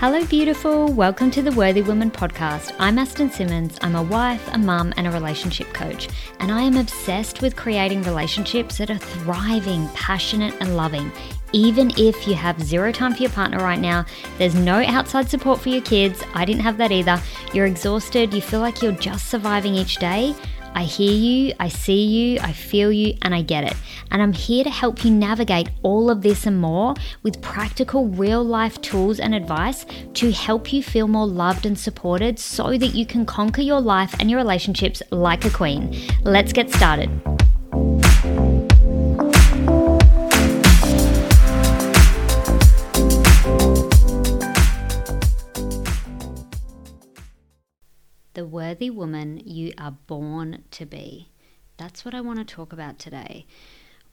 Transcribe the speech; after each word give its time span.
Hello, 0.00 0.24
beautiful. 0.26 0.92
Welcome 0.92 1.28
to 1.32 1.42
the 1.42 1.50
Worthy 1.50 1.82
Woman 1.82 2.08
podcast. 2.08 2.72
I'm 2.78 3.00
Aston 3.00 3.32
Simmonds. 3.32 3.80
I'm 3.82 3.96
a 3.96 4.02
wife, 4.04 4.48
a 4.52 4.56
mum, 4.56 4.94
and 4.96 5.08
a 5.08 5.10
relationship 5.10 5.66
coach. 5.74 6.08
And 6.38 6.52
I 6.52 6.62
am 6.62 6.76
obsessed 6.76 7.42
with 7.42 7.56
creating 7.56 8.04
relationships 8.04 8.78
that 8.78 8.90
are 8.90 8.96
thriving, 8.98 9.88
passionate, 9.94 10.54
and 10.60 10.76
loving. 10.76 11.10
Even 11.52 11.90
if 11.96 12.28
you 12.28 12.34
have 12.34 12.62
zero 12.62 12.92
time 12.92 13.12
for 13.12 13.22
your 13.22 13.32
partner 13.32 13.58
right 13.58 13.80
now, 13.80 14.06
there's 14.38 14.54
no 14.54 14.84
outside 14.84 15.28
support 15.28 15.58
for 15.60 15.70
your 15.70 15.82
kids. 15.82 16.22
I 16.32 16.44
didn't 16.44 16.62
have 16.62 16.76
that 16.76 16.92
either. 16.92 17.20
You're 17.52 17.66
exhausted, 17.66 18.32
you 18.32 18.40
feel 18.40 18.60
like 18.60 18.80
you're 18.80 18.92
just 18.92 19.28
surviving 19.28 19.74
each 19.74 19.96
day. 19.96 20.32
I 20.78 20.84
hear 20.84 21.10
you, 21.10 21.54
I 21.58 21.66
see 21.66 22.04
you, 22.04 22.38
I 22.40 22.52
feel 22.52 22.92
you, 22.92 23.18
and 23.22 23.34
I 23.34 23.42
get 23.42 23.64
it. 23.64 23.74
And 24.12 24.22
I'm 24.22 24.32
here 24.32 24.62
to 24.62 24.70
help 24.70 25.04
you 25.04 25.10
navigate 25.10 25.70
all 25.82 26.08
of 26.08 26.22
this 26.22 26.46
and 26.46 26.60
more 26.60 26.94
with 27.24 27.42
practical, 27.42 28.06
real 28.06 28.44
life 28.44 28.80
tools 28.80 29.18
and 29.18 29.34
advice 29.34 29.84
to 30.14 30.30
help 30.30 30.72
you 30.72 30.84
feel 30.84 31.08
more 31.08 31.26
loved 31.26 31.66
and 31.66 31.76
supported 31.76 32.38
so 32.38 32.78
that 32.78 32.94
you 32.94 33.06
can 33.06 33.26
conquer 33.26 33.60
your 33.60 33.80
life 33.80 34.14
and 34.20 34.30
your 34.30 34.38
relationships 34.38 35.02
like 35.10 35.44
a 35.44 35.50
queen. 35.50 36.00
Let's 36.22 36.52
get 36.52 36.72
started. 36.72 37.10
Worthy 48.48 48.90
woman 48.90 49.40
you 49.44 49.72
are 49.78 49.92
born 50.06 50.64
to 50.72 50.86
be. 50.86 51.28
That's 51.76 52.04
what 52.04 52.14
I 52.14 52.20
want 52.20 52.38
to 52.38 52.44
talk 52.44 52.72
about 52.72 52.98
today. 52.98 53.46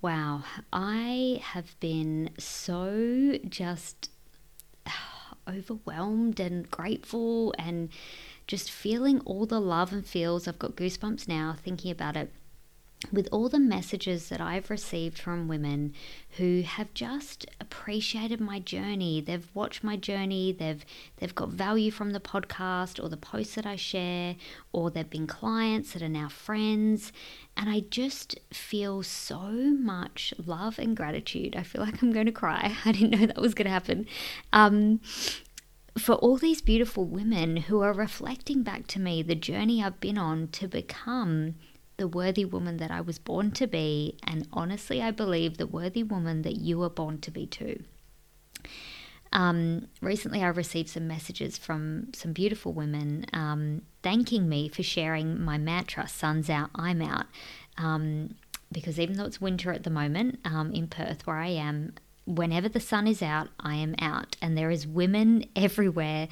Wow, 0.02 0.44
I 0.72 1.42
have 1.42 1.80
been 1.80 2.30
so 2.38 3.40
just 3.50 4.10
overwhelmed 5.48 6.40
and 6.40 6.70
grateful 6.70 7.56
and 7.58 7.90
just 8.46 8.70
feeling 8.70 9.22
all 9.22 9.46
the 9.46 9.60
love 9.60 9.92
and 9.92 10.06
feels. 10.06 10.48
I've 10.48 10.60
got 10.60 10.76
goosebumps 10.76 11.28
now 11.28 11.56
thinking 11.58 11.92
about 11.92 12.16
it 12.16 12.32
with 13.12 13.28
all 13.32 13.50
the 13.50 13.60
messages 13.60 14.30
that 14.30 14.42
I've 14.42 14.70
received 14.70 15.18
from 15.18 15.48
women 15.48 15.94
who 16.38 16.62
have 16.62 16.94
just 16.94 17.46
appreciated 17.60 18.40
my 18.40 18.60
journey. 18.60 19.22
They've 19.22 19.50
watched 19.54 19.84
my 19.84 19.96
journey, 19.96 20.52
they've 20.52 20.86
they've 21.18 21.36
got 21.36 21.50
value 21.50 21.92
from 21.92 22.12
the 22.12 22.20
podcast 22.20 23.04
or 23.04 23.10
the 23.10 23.18
posts 23.18 23.56
that 23.56 23.66
I 23.66 23.76
share, 23.76 24.36
or 24.72 24.90
they've 24.90 25.10
been 25.10 25.28
clients 25.28 25.94
that 25.94 26.02
are 26.02 26.10
now 26.10 26.30
friends. 26.30 27.12
And 27.58 27.70
I 27.70 27.82
just 27.82 28.40
feel 28.52 29.04
so 29.04 29.40
much 29.40 30.34
love 30.44 30.78
and 30.78 30.96
gratitude. 30.96 31.56
I 31.56 31.64
feel 31.64 31.82
like 31.82 32.02
I'm 32.02 32.12
going 32.12 32.26
to 32.26 32.32
cry. 32.32 32.76
I 32.86 32.92
didn't 32.92 33.20
know 33.20 33.26
that 33.26 33.42
was 33.42 33.54
going 33.54 33.66
to 33.66 33.72
happen. 33.72 34.08
Um, 34.52 35.00
for 35.98 36.16
all 36.16 36.38
these 36.38 36.62
beautiful 36.62 37.06
women 37.06 37.56
who 37.58 37.82
are 37.82 37.94
reflecting 37.94 38.64
back 38.64 38.86
to 38.88 39.00
me 39.00 39.24
the 39.24 39.36
journey 39.36 39.82
I've 39.82 40.02
been 40.02 40.18
on 40.18 40.50
to 40.50 40.68
become 40.68 41.56
the 41.98 42.08
worthy 42.08 42.46
woman 42.46 42.78
that 42.78 42.92
I 42.92 43.02
was 43.02 43.20
born 43.20 43.52
to 43.52 43.68
be, 43.68 44.18
and 44.24 44.48
honestly, 44.52 45.02
I 45.02 45.12
believe 45.12 45.58
the 45.58 45.68
worthy 45.68 46.04
woman 46.04 46.42
that 46.42 46.58
you 46.58 46.78
were 46.80 46.90
born 46.90 47.20
to 47.22 47.32
be 47.32 47.46
too. 47.46 47.84
Um, 49.32 49.88
recently, 50.02 50.44
I 50.44 50.48
received 50.48 50.90
some 50.90 51.08
messages 51.08 51.58
from 51.58 52.14
some 52.14 52.32
beautiful 52.32 52.72
women 52.72 53.26
um, 53.34 53.82
thanking 54.02 54.48
me 54.48 54.70
for 54.70 54.84
sharing 54.84 55.42
my 55.42 55.58
mantra, 55.58 56.08
Sun's 56.08 56.50
Out, 56.50 56.70
I'm 56.74 57.02
Out. 57.02 57.26
Um, 57.78 58.36
because 58.72 59.00
even 59.00 59.18
though 59.18 59.26
it's 59.26 59.42
winter 59.42 59.72
at 59.72 59.84
the 59.84 59.90
moment 59.90 60.40
um, 60.46 60.72
in 60.72 60.88
Perth, 60.88 61.28
where 61.28 61.38
I 61.38 61.50
am, 61.50 61.94
whenever 62.26 62.68
the 62.68 62.80
sun 62.80 63.08
is 63.08 63.22
out, 63.22 63.50
I 63.60 63.76
am 63.76 63.96
out. 64.00 64.36
And 64.42 64.58
there 64.58 64.72
is 64.72 64.88
women 64.88 65.46
everywhere 65.56 66.28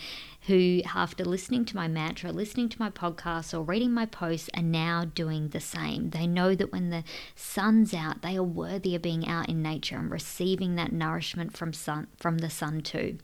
who, 0.48 0.82
after 0.94 1.24
listening 1.24 1.66
to 1.66 1.76
my 1.76 1.88
mantra, 1.88 2.32
listening 2.32 2.70
to 2.70 2.80
my 2.80 2.90
podcast, 2.90 3.54
or 3.54 3.62
reading 3.62 3.92
my 3.92 4.06
posts, 4.06 4.50
are 4.56 4.64
now 4.64 5.06
doing 5.06 5.50
the 5.50 5.60
same. 5.60 6.10
They 6.10 6.28
know 6.28 6.56
that 6.56 6.72
when 6.72 6.90
the 6.90 7.04
sun's 7.36 7.94
out, 7.94 8.22
they 8.22 8.36
are 8.36 8.44
worthy 8.44 8.96
of 8.96 9.02
being 9.02 9.28
out 9.28 9.50
in 9.50 9.62
nature 9.62 9.98
and 9.98 10.12
receiving 10.12 10.76
that 10.76 10.92
nourishment 10.92 11.56
from 11.56 11.74
sun 11.74 12.08
from 12.18 12.40
the 12.40 12.50
sun 12.50 12.82
too 12.82 13.18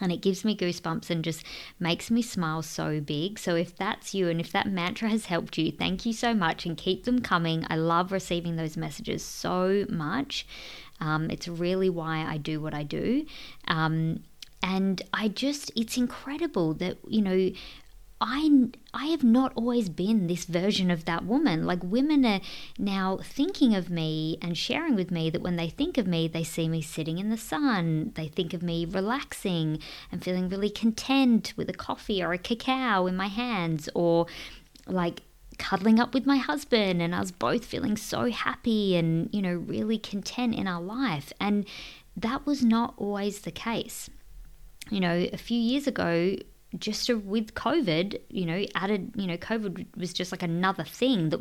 and 0.00 0.12
it 0.12 0.20
gives 0.20 0.44
me 0.44 0.56
goosebumps 0.56 1.10
and 1.10 1.24
just 1.24 1.44
makes 1.78 2.10
me 2.10 2.22
smile 2.22 2.62
so 2.62 3.00
big. 3.00 3.38
So, 3.38 3.54
if 3.54 3.76
that's 3.76 4.14
you 4.14 4.28
and 4.28 4.40
if 4.40 4.52
that 4.52 4.66
mantra 4.66 5.08
has 5.08 5.26
helped 5.26 5.58
you, 5.58 5.72
thank 5.72 6.06
you 6.06 6.12
so 6.12 6.34
much 6.34 6.66
and 6.66 6.76
keep 6.76 7.04
them 7.04 7.20
coming. 7.20 7.66
I 7.68 7.76
love 7.76 8.12
receiving 8.12 8.56
those 8.56 8.76
messages 8.76 9.24
so 9.24 9.86
much. 9.88 10.46
Um, 11.00 11.30
it's 11.30 11.48
really 11.48 11.90
why 11.90 12.24
I 12.26 12.38
do 12.38 12.60
what 12.60 12.74
I 12.74 12.82
do. 12.82 13.26
Um, 13.66 14.24
and 14.62 15.00
I 15.12 15.28
just, 15.28 15.70
it's 15.76 15.96
incredible 15.96 16.74
that, 16.74 16.98
you 17.06 17.22
know, 17.22 17.50
I 18.20 18.70
I 18.92 19.06
have 19.06 19.22
not 19.22 19.52
always 19.54 19.88
been 19.88 20.26
this 20.26 20.44
version 20.44 20.90
of 20.90 21.04
that 21.04 21.24
woman. 21.24 21.64
Like 21.64 21.82
women 21.84 22.24
are 22.24 22.40
now 22.78 23.18
thinking 23.22 23.74
of 23.74 23.90
me 23.90 24.38
and 24.42 24.58
sharing 24.58 24.96
with 24.96 25.10
me 25.10 25.30
that 25.30 25.42
when 25.42 25.56
they 25.56 25.68
think 25.68 25.98
of 25.98 26.06
me, 26.06 26.26
they 26.26 26.42
see 26.42 26.68
me 26.68 26.82
sitting 26.82 27.18
in 27.18 27.30
the 27.30 27.36
sun. 27.36 28.12
They 28.16 28.28
think 28.28 28.54
of 28.54 28.62
me 28.62 28.84
relaxing 28.84 29.78
and 30.10 30.22
feeling 30.22 30.48
really 30.48 30.70
content 30.70 31.54
with 31.56 31.68
a 31.70 31.74
coffee 31.74 32.22
or 32.22 32.32
a 32.32 32.38
cacao 32.38 33.06
in 33.06 33.16
my 33.16 33.28
hands 33.28 33.88
or 33.94 34.26
like 34.86 35.22
cuddling 35.58 36.00
up 36.00 36.14
with 36.14 36.26
my 36.26 36.38
husband 36.38 37.02
and 37.02 37.14
us 37.14 37.30
both 37.30 37.64
feeling 37.64 37.96
so 37.96 38.30
happy 38.30 38.96
and, 38.96 39.28
you 39.32 39.42
know, 39.42 39.54
really 39.54 39.98
content 39.98 40.54
in 40.54 40.66
our 40.66 40.80
life. 40.80 41.32
And 41.40 41.66
that 42.16 42.46
was 42.46 42.64
not 42.64 42.94
always 42.96 43.40
the 43.40 43.50
case. 43.50 44.08
You 44.90 45.00
know, 45.00 45.28
a 45.32 45.36
few 45.36 45.58
years 45.58 45.86
ago, 45.86 46.36
just 46.76 47.08
with 47.08 47.54
COVID, 47.54 48.20
you 48.28 48.44
know, 48.44 48.64
added, 48.74 49.12
you 49.16 49.26
know, 49.26 49.38
COVID 49.38 49.96
was 49.96 50.12
just 50.12 50.32
like 50.32 50.42
another 50.42 50.84
thing 50.84 51.30
that, 51.30 51.40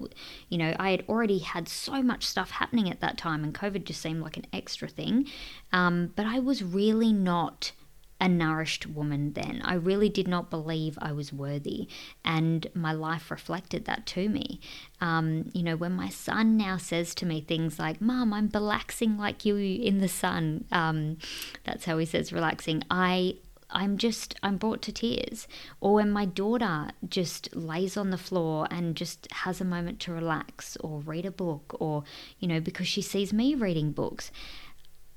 you 0.50 0.58
know, 0.58 0.74
I 0.80 0.92
had 0.92 1.04
already 1.10 1.40
had 1.40 1.68
so 1.68 2.02
much 2.02 2.26
stuff 2.26 2.52
happening 2.52 2.90
at 2.90 3.02
that 3.02 3.18
time, 3.18 3.44
and 3.44 3.54
COVID 3.54 3.84
just 3.84 4.02
seemed 4.02 4.22
like 4.22 4.38
an 4.38 4.46
extra 4.54 4.88
thing. 4.88 5.28
Um, 5.74 6.14
but 6.16 6.26
I 6.26 6.40
was 6.40 6.64
really 6.64 7.12
not 7.12 7.74
a 8.20 8.28
nourished 8.28 8.88
woman 8.88 9.34
then. 9.34 9.62
I 9.64 9.76
really 9.76 10.10
did 10.10 10.28
not 10.28 10.50
believe 10.50 10.98
I 11.02 11.12
was 11.12 11.34
worthy, 11.34 11.90
and 12.24 12.66
my 12.74 12.94
life 12.94 13.30
reflected 13.30 13.84
that 13.86 14.06
to 14.08 14.30
me. 14.30 14.62
Um, 15.02 15.52
you 15.54 15.62
know, 15.62 15.76
when 15.76 15.92
my 15.92 16.10
son 16.10 16.56
now 16.56 16.78
says 16.78 17.14
to 17.16 17.26
me 17.26 17.42
things 17.42 17.78
like, 17.78 18.00
Mom, 18.00 18.34
I'm 18.34 18.50
relaxing 18.54 19.18
like 19.18 19.44
you 19.46 19.58
in 19.58 20.00
the 20.00 20.08
sun, 20.08 20.66
um, 20.72 21.18
that's 21.66 21.84
how 21.84 21.98
he 21.98 22.06
says 22.06 22.32
relaxing, 22.32 22.82
I 22.90 23.36
I'm 23.70 23.98
just 23.98 24.36
I'm 24.42 24.58
brought 24.58 24.82
to 24.84 24.92
tears. 24.92 25.48
Or 25.82 25.96
when 25.96 26.12
my 26.12 26.26
daughter 26.26 26.90
just 27.08 27.56
lays 27.56 27.98
on 27.98 28.10
the 28.10 28.18
floor 28.18 28.68
and 28.72 28.96
just 28.96 29.28
has 29.32 29.60
a 29.60 29.66
moment 29.66 30.00
to 30.02 30.14
relax 30.14 30.78
or 30.78 31.00
read 31.00 31.26
a 31.26 31.32
book 31.32 31.76
or 31.80 32.04
you 32.40 32.48
know 32.48 32.60
because 32.60 32.88
she 32.88 33.02
sees 33.02 33.34
me 33.34 33.56
reading 33.56 33.92
books. 33.92 34.32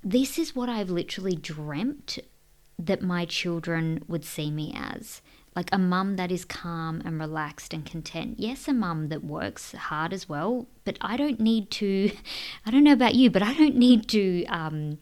This 0.02 0.38
is 0.38 0.56
what 0.56 0.68
I've 0.68 0.90
literally 0.90 1.36
dreamt 1.36 2.18
that 2.78 3.02
my 3.02 3.26
children 3.26 4.02
would 4.08 4.24
see 4.24 4.50
me 4.50 4.74
as 4.74 5.20
like 5.56 5.68
a 5.72 5.78
mum 5.78 6.16
that 6.16 6.30
is 6.30 6.44
calm 6.44 7.02
and 7.04 7.18
relaxed 7.18 7.74
and 7.74 7.84
content. 7.84 8.38
Yes, 8.38 8.68
a 8.68 8.72
mum 8.72 9.08
that 9.08 9.24
works 9.24 9.72
hard 9.72 10.12
as 10.12 10.28
well, 10.28 10.68
but 10.84 10.96
I 11.00 11.16
don't 11.16 11.40
need 11.40 11.70
to. 11.72 12.10
I 12.66 12.70
don't 12.70 12.84
know 12.84 12.92
about 12.92 13.14
you, 13.14 13.30
but 13.30 13.42
I 13.42 13.54
don't 13.54 13.76
need 13.76 14.08
to. 14.08 14.44
Um, 14.46 14.98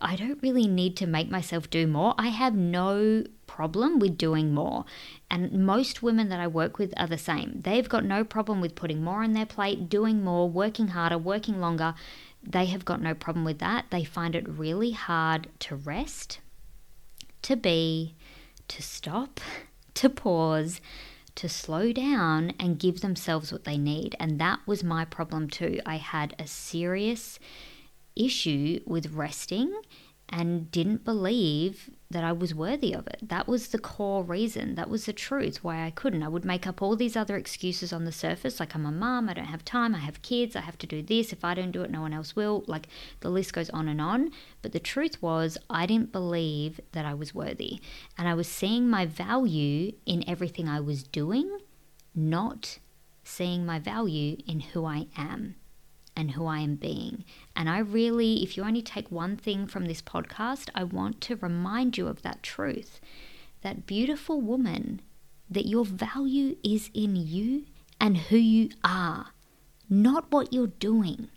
I 0.00 0.16
don't 0.16 0.42
really 0.42 0.66
need 0.66 0.96
to 0.98 1.06
make 1.06 1.30
myself 1.30 1.70
do 1.70 1.86
more. 1.86 2.14
I 2.18 2.28
have 2.28 2.54
no 2.54 3.24
problem 3.46 3.98
with 3.98 4.18
doing 4.18 4.52
more. 4.52 4.84
And 5.30 5.64
most 5.64 6.02
women 6.02 6.28
that 6.28 6.40
I 6.40 6.46
work 6.46 6.78
with 6.78 6.92
are 6.96 7.06
the 7.06 7.18
same. 7.18 7.60
They've 7.62 7.88
got 7.88 8.04
no 8.04 8.24
problem 8.24 8.60
with 8.60 8.74
putting 8.74 9.02
more 9.02 9.22
on 9.22 9.32
their 9.32 9.46
plate, 9.46 9.88
doing 9.88 10.22
more, 10.22 10.48
working 10.48 10.88
harder, 10.88 11.18
working 11.18 11.60
longer. 11.60 11.94
They 12.42 12.66
have 12.66 12.84
got 12.84 13.00
no 13.00 13.14
problem 13.14 13.44
with 13.44 13.58
that. 13.58 13.86
They 13.90 14.04
find 14.04 14.34
it 14.34 14.48
really 14.48 14.92
hard 14.92 15.48
to 15.60 15.76
rest 15.76 16.40
to 17.46 17.54
be, 17.54 18.16
to 18.66 18.82
stop, 18.82 19.40
to 19.94 20.10
pause, 20.10 20.80
to 21.36 21.48
slow 21.48 21.92
down 21.92 22.52
and 22.58 22.78
give 22.78 23.02
themselves 23.02 23.52
what 23.52 23.62
they 23.62 23.78
need. 23.78 24.16
And 24.18 24.40
that 24.40 24.58
was 24.66 24.82
my 24.82 25.04
problem 25.04 25.48
too. 25.48 25.80
I 25.86 25.98
had 25.98 26.34
a 26.40 26.46
serious 26.48 27.38
issue 28.16 28.80
with 28.86 29.12
resting 29.12 29.72
and 30.28 30.70
didn't 30.70 31.04
believe 31.04 31.90
that 32.10 32.24
I 32.24 32.32
was 32.32 32.54
worthy 32.54 32.92
of 32.92 33.06
it. 33.06 33.18
That 33.22 33.48
was 33.48 33.68
the 33.68 33.78
core 33.78 34.22
reason. 34.22 34.74
That 34.74 34.88
was 34.88 35.06
the 35.06 35.12
truth 35.12 35.62
why 35.62 35.84
I 35.84 35.90
couldn't. 35.90 36.22
I 36.22 36.28
would 36.28 36.44
make 36.44 36.66
up 36.66 36.82
all 36.82 36.96
these 36.96 37.16
other 37.16 37.36
excuses 37.36 37.92
on 37.92 38.04
the 38.04 38.12
surface, 38.12 38.58
like 38.60 38.74
I'm 38.74 38.86
a 38.86 38.92
mom, 38.92 39.28
I 39.28 39.34
don't 39.34 39.46
have 39.46 39.64
time, 39.64 39.94
I 39.94 39.98
have 39.98 40.22
kids, 40.22 40.56
I 40.56 40.60
have 40.60 40.78
to 40.78 40.86
do 40.86 41.02
this. 41.02 41.32
If 41.32 41.44
I 41.44 41.54
don't 41.54 41.72
do 41.72 41.82
it, 41.82 41.90
no 41.90 42.00
one 42.00 42.12
else 42.12 42.34
will. 42.36 42.64
Like 42.66 42.88
the 43.20 43.30
list 43.30 43.52
goes 43.52 43.70
on 43.70 43.88
and 43.88 44.00
on. 44.00 44.30
But 44.62 44.72
the 44.72 44.80
truth 44.80 45.20
was, 45.22 45.58
I 45.70 45.86
didn't 45.86 46.12
believe 46.12 46.80
that 46.92 47.04
I 47.04 47.14
was 47.14 47.34
worthy. 47.34 47.80
And 48.18 48.28
I 48.28 48.34
was 48.34 48.48
seeing 48.48 48.88
my 48.88 49.06
value 49.06 49.92
in 50.06 50.28
everything 50.28 50.68
I 50.68 50.80
was 50.80 51.02
doing, 51.02 51.58
not 52.14 52.78
seeing 53.24 53.66
my 53.66 53.78
value 53.78 54.38
in 54.46 54.60
who 54.60 54.84
I 54.84 55.08
am. 55.16 55.56
And 56.16 56.32
who 56.32 56.46
I 56.46 56.60
am 56.60 56.76
being. 56.76 57.24
And 57.54 57.68
I 57.68 57.78
really, 57.78 58.42
if 58.42 58.56
you 58.56 58.64
only 58.64 58.82
take 58.82 59.10
one 59.10 59.36
thing 59.36 59.66
from 59.66 59.84
this 59.84 60.00
podcast, 60.00 60.70
I 60.74 60.82
want 60.84 61.20
to 61.22 61.36
remind 61.36 61.98
you 61.98 62.08
of 62.08 62.22
that 62.22 62.42
truth. 62.42 63.00
That 63.60 63.86
beautiful 63.86 64.40
woman, 64.40 65.02
that 65.50 65.66
your 65.66 65.84
value 65.84 66.56
is 66.64 66.90
in 66.94 67.14
you 67.16 67.66
and 68.00 68.16
who 68.16 68.36
you 68.36 68.70
are, 68.82 69.28
not 69.88 70.32
what 70.32 70.52
you're 70.52 70.66
doing. 70.66 71.28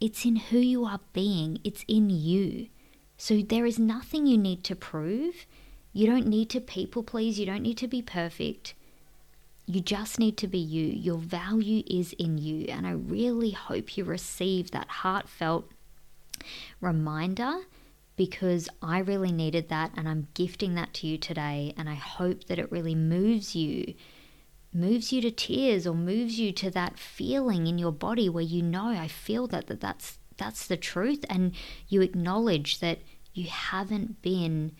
It's 0.00 0.24
in 0.24 0.36
who 0.36 0.58
you 0.58 0.84
are 0.84 1.00
being, 1.12 1.58
it's 1.62 1.84
in 1.86 2.10
you. 2.10 2.68
So 3.16 3.40
there 3.40 3.66
is 3.66 3.78
nothing 3.78 4.26
you 4.26 4.36
need 4.36 4.64
to 4.64 4.74
prove. 4.74 5.46
You 5.92 6.06
don't 6.06 6.26
need 6.26 6.50
to 6.50 6.60
people 6.60 7.02
please, 7.02 7.38
you 7.38 7.46
don't 7.46 7.62
need 7.62 7.78
to 7.78 7.86
be 7.86 8.02
perfect. 8.02 8.74
You 9.66 9.80
just 9.80 10.18
need 10.18 10.36
to 10.38 10.48
be 10.48 10.58
you. 10.58 10.86
Your 10.86 11.18
value 11.18 11.82
is 11.86 12.12
in 12.14 12.38
you. 12.38 12.66
And 12.68 12.86
I 12.86 12.92
really 12.92 13.52
hope 13.52 13.96
you 13.96 14.04
receive 14.04 14.70
that 14.70 14.88
heartfelt 14.88 15.70
reminder 16.80 17.60
because 18.16 18.68
I 18.82 18.98
really 18.98 19.32
needed 19.32 19.68
that 19.68 19.92
and 19.96 20.08
I'm 20.08 20.28
gifting 20.34 20.74
that 20.74 20.92
to 20.94 21.06
you 21.06 21.16
today. 21.16 21.74
And 21.76 21.88
I 21.88 21.94
hope 21.94 22.44
that 22.44 22.58
it 22.58 22.70
really 22.72 22.94
moves 22.94 23.54
you, 23.54 23.94
moves 24.72 25.12
you 25.12 25.20
to 25.22 25.30
tears 25.30 25.86
or 25.86 25.94
moves 25.94 26.38
you 26.38 26.52
to 26.52 26.70
that 26.70 26.98
feeling 26.98 27.66
in 27.66 27.78
your 27.78 27.92
body 27.92 28.28
where 28.28 28.44
you 28.44 28.62
know, 28.62 28.88
I 28.88 29.08
feel 29.08 29.46
that, 29.48 29.68
that 29.68 29.80
that's, 29.80 30.18
that's 30.36 30.66
the 30.66 30.76
truth. 30.76 31.24
And 31.30 31.52
you 31.88 32.02
acknowledge 32.02 32.80
that 32.80 32.98
you 33.32 33.46
haven't 33.46 34.20
been 34.22 34.72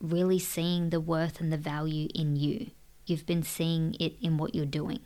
really 0.00 0.38
seeing 0.38 0.90
the 0.90 1.00
worth 1.00 1.40
and 1.40 1.52
the 1.52 1.56
value 1.56 2.08
in 2.14 2.36
you. 2.36 2.70
You've 3.06 3.26
been 3.26 3.42
seeing 3.42 3.94
it 4.00 4.14
in 4.20 4.36
what 4.38 4.54
you're 4.54 4.66
doing. 4.66 5.00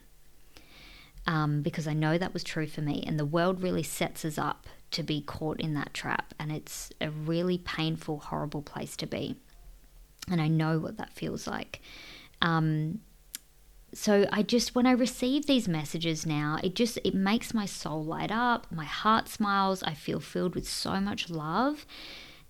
Um, 1.27 1.61
because 1.61 1.87
I 1.87 1.93
know 1.93 2.17
that 2.17 2.33
was 2.33 2.43
true 2.43 2.67
for 2.67 2.81
me. 2.81 3.05
And 3.07 3.19
the 3.19 3.27
world 3.27 3.63
really 3.63 3.83
sets 3.83 4.25
us 4.25 4.39
up 4.39 4.67
to 4.93 5.03
be 5.03 5.21
caught 5.21 5.61
in 5.61 5.75
that 5.75 5.95
trap. 5.95 6.35
And 6.39 6.51
it's 6.51 6.91
a 7.01 7.11
really 7.11 7.59
painful, 7.59 8.19
horrible 8.19 8.63
place 8.63 8.97
to 8.97 9.07
be. 9.07 9.37
And 10.31 10.41
I 10.41 10.49
know 10.49 10.79
what 10.79 10.97
that 10.97 11.13
feels 11.13 11.47
like. 11.47 11.83
Um, 12.41 13.01
so 13.93 14.27
I 14.33 14.43
just 14.43 14.75
when 14.75 14.87
I 14.87 14.93
receive 14.93 15.47
these 15.47 15.69
messages 15.69 16.25
now, 16.25 16.59
it 16.63 16.75
just 16.75 16.99
it 17.05 17.15
makes 17.15 17.53
my 17.53 17.67
soul 17.67 18.05
light 18.05 18.31
up, 18.31 18.67
my 18.71 18.85
heart 18.85 19.29
smiles, 19.29 19.83
I 19.83 19.95
feel 19.95 20.21
filled 20.21 20.55
with 20.55 20.69
so 20.69 21.01
much 21.01 21.29
love 21.29 21.87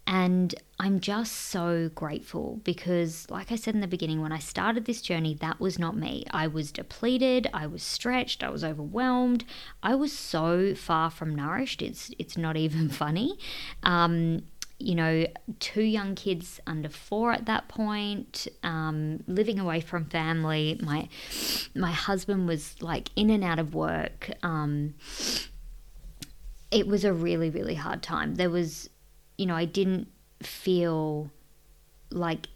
and 0.07 0.55
I'm 0.79 0.99
just 1.01 1.33
so 1.37 1.91
grateful 1.95 2.61
because, 2.65 3.29
like 3.31 3.53
I 3.53 3.57
said 3.57 3.75
in 3.75 3.81
the 3.81 3.87
beginning, 3.87 4.21
when 4.21 4.33
I 4.33 4.39
started 4.39 4.85
this 4.85 5.03
journey, 5.03 5.35
that 5.35 5.61
was 5.61 5.79
not 5.79 5.97
me. 5.97 6.25
I 6.31 6.47
was 6.47 6.73
depleted, 6.73 7.49
I 7.53 7.67
was 7.67 7.83
stretched, 7.83 8.43
I 8.43 8.49
was 8.49 8.65
overwhelmed, 8.65 9.45
I 9.83 9.95
was 9.95 10.13
so 10.13 10.75
far 10.75 11.11
from 11.11 11.35
nourished. 11.35 11.83
It's 11.83 12.11
it's 12.19 12.37
not 12.37 12.57
even 12.67 12.89
funny. 12.89 13.39
Um, 13.83 14.43
you 14.79 14.95
know, 14.95 15.27
two 15.59 15.83
young 15.83 16.15
kids 16.15 16.59
under 16.67 16.89
four 16.89 17.33
at 17.33 17.45
that 17.45 17.69
point, 17.69 18.49
um, 18.63 19.23
living 19.27 19.59
away 19.61 19.81
from 19.81 20.07
family. 20.07 20.81
My 20.83 21.09
my 21.75 21.93
husband 21.93 22.49
was 22.49 22.81
like 22.83 23.11
in 23.15 23.29
and 23.29 23.45
out 23.45 23.59
of 23.59 23.75
work. 23.75 24.31
Um, 24.43 24.95
it 26.71 26.87
was 26.87 27.05
a 27.05 27.13
really 27.13 27.51
really 27.51 27.75
hard 27.75 28.03
time. 28.03 28.37
There 28.37 28.51
was 28.51 28.89
you 29.41 29.47
know, 29.47 29.57
I 29.57 29.65
didn't 29.65 30.09
feel 30.43 31.31
like 32.11 32.49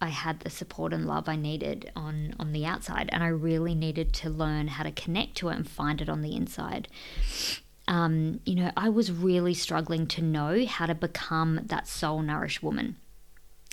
I 0.00 0.08
had 0.08 0.40
the 0.40 0.48
support 0.48 0.94
and 0.94 1.06
love 1.06 1.28
I 1.28 1.36
needed 1.36 1.92
on 1.94 2.34
on 2.40 2.52
the 2.52 2.64
outside, 2.64 3.10
and 3.12 3.22
I 3.22 3.26
really 3.26 3.74
needed 3.74 4.14
to 4.14 4.30
learn 4.30 4.68
how 4.68 4.84
to 4.84 4.90
connect 4.90 5.36
to 5.36 5.50
it 5.50 5.56
and 5.56 5.68
find 5.68 6.00
it 6.00 6.08
on 6.08 6.22
the 6.22 6.34
inside. 6.34 6.88
Um, 7.86 8.40
you 8.46 8.54
know, 8.54 8.70
I 8.74 8.88
was 8.88 9.12
really 9.12 9.52
struggling 9.52 10.06
to 10.06 10.22
know 10.22 10.64
how 10.64 10.86
to 10.86 10.94
become 10.94 11.60
that 11.66 11.86
soul 11.86 12.22
nourished 12.22 12.62
woman 12.62 12.96